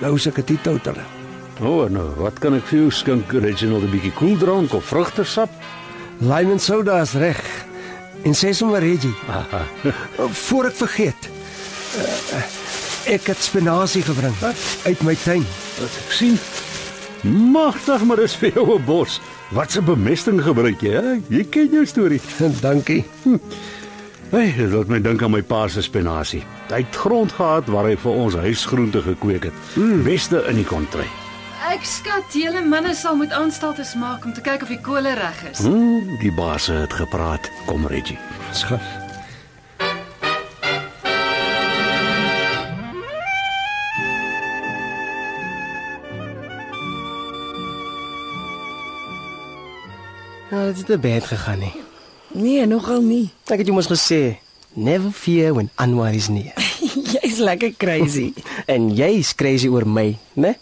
[0.00, 1.06] Nou 'n teetotaler.
[1.60, 5.50] O, oh, nou, wat kan ek vir jou skink, Reginald, 'n bietjie koeldrank of vrugtesap?
[6.20, 7.66] Lime and soda is reg.
[8.22, 9.62] En sê sommer Reggie, Aha.
[10.46, 11.28] voor ek vergeet.
[11.98, 12.42] Uh,
[13.14, 14.34] ek het spinasie gebring
[14.84, 15.46] uit my tuin.
[15.78, 16.38] Wat ek sien.
[17.52, 19.20] Magtig, maar dis vir jou 'n bos.
[19.50, 21.18] Wat 'n bemesting gebruik jy, hè?
[21.28, 22.20] Jy ken jou storie.
[22.60, 23.04] Dankie.
[24.28, 26.42] Hey, dit laat my dink aan my pa se spinasie.
[26.68, 29.62] Hy het grond gehad waar hy vir ons huisgroente gekweek het.
[29.72, 30.02] Mm.
[30.04, 31.06] Beste in die kontry.
[31.72, 35.40] Ek skat julle manne sal moet aanstaltes maak om te kyk of die kole reg
[35.48, 35.64] is.
[35.64, 37.48] Mm, die baas het gepraat.
[37.64, 38.20] Kom Reggie.
[38.52, 38.84] Skat.
[50.52, 51.87] Nou, dit het te bed gegaan nie.
[52.34, 53.30] Nee, nogal nie.
[53.48, 54.38] Ek het jou mos gesê,
[54.74, 56.52] never fear when Anwar is near.
[57.14, 58.32] Jy's lekker crazy.
[58.72, 60.56] en jy's crazy oor my, né?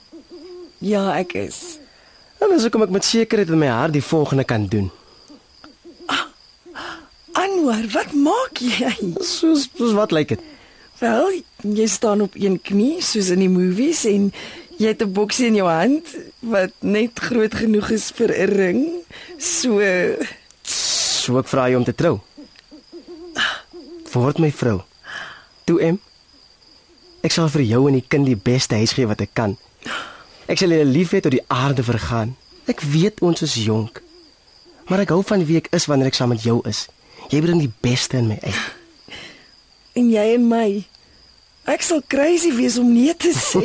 [0.79, 1.79] ja, ek is.
[2.39, 4.91] En dis hoekom ek met sekerheid in my hart die volgende kan doen.
[7.37, 8.93] Anwar, wat maak jy?
[9.21, 10.45] Soos soos wat lyk dit?
[11.01, 11.43] Wel,
[11.77, 14.31] jy staan op een knie soos in die movies en
[14.81, 16.05] jy het 'n boksie in jou hand
[16.41, 18.83] wat net groot genoeg is vir 'n ring.
[19.39, 19.81] So
[21.27, 22.21] So ek vra jou om te trou.
[24.15, 24.79] Word my vrou.
[25.67, 25.97] Toe em.
[27.27, 29.57] Ek sal vir jou en die kind die beste huis gee wat ek kan.
[30.47, 32.37] Ek sal julle lief hê tot die aarde vergaan.
[32.71, 33.99] Ek weet ons is jonk.
[34.87, 36.85] Maar ek hou van wie ek is wanneer ek saam met jou is.
[37.33, 39.19] Jy bring die beste in my uit.
[39.99, 40.69] En jy en my.
[41.67, 43.65] Ek sal crazy wees om nee te sê.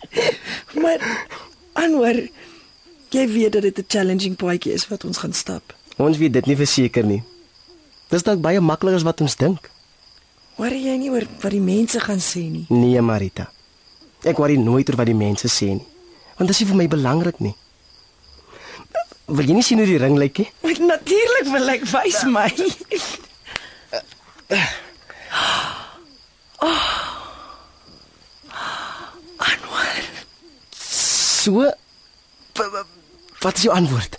[0.80, 1.04] maar
[1.76, 2.16] Anwar,
[3.12, 5.76] jy weet dat dit 'n challenging paadjie is wat ons gaan stap.
[6.00, 7.20] Ons weet dit nie verseker nie.
[8.10, 9.68] Dis dalk baie makliker as wat ons dink.
[10.60, 12.64] Worry jy nie oor wat die mense gaan sê nie?
[12.72, 13.46] Nee, Marita.
[14.28, 15.86] Ek worry nooit oor wat die mense sê nie.
[16.36, 17.54] Want dit is nie vir my belangrik nie.
[19.30, 20.48] Wil jy nie sien hoe die ring lyk nie?
[20.90, 22.48] Natuurlik wil ek wys my.
[29.36, 30.04] Anwar,
[30.72, 32.86] So wa- wa-
[33.40, 34.18] Wat is jou antwoord?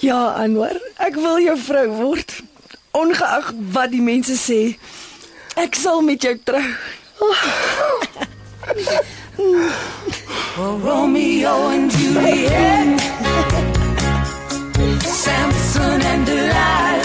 [0.00, 2.36] Ja Anwar, ek wil jou vrou word.
[2.96, 4.78] Ongeag wat die mense sê.
[5.58, 6.62] Ek sal met jou trou.
[10.58, 13.00] Romeo and Juliet,
[15.02, 16.97] Samson and Delilah.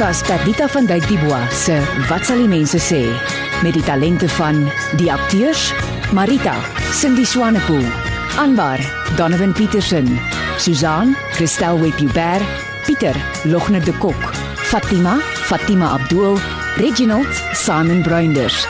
[0.00, 1.74] Dit was Perdita van Dyk Dubois se
[2.08, 3.02] Wat sal die mense sê
[3.60, 4.62] met die talente van
[4.96, 5.66] die akteurs
[6.16, 6.54] Marita,
[6.96, 7.84] Cindy Swanepoel,
[8.40, 8.80] Anwar,
[9.18, 10.08] Donovan Petersen,
[10.56, 12.40] Susan, Christel Webber,
[12.86, 13.12] Pieter,
[13.44, 14.32] Logner de Kok,
[14.72, 16.40] Fatima, Fatima Abdul,
[16.80, 18.64] Reginald, Simon Bruinders.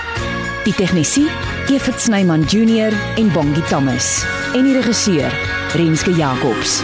[0.66, 1.28] Die tegnisie
[1.70, 5.30] Evert Snyman Junior en Bongie Thomas en die regisseur
[5.78, 6.80] Renske Jacobs.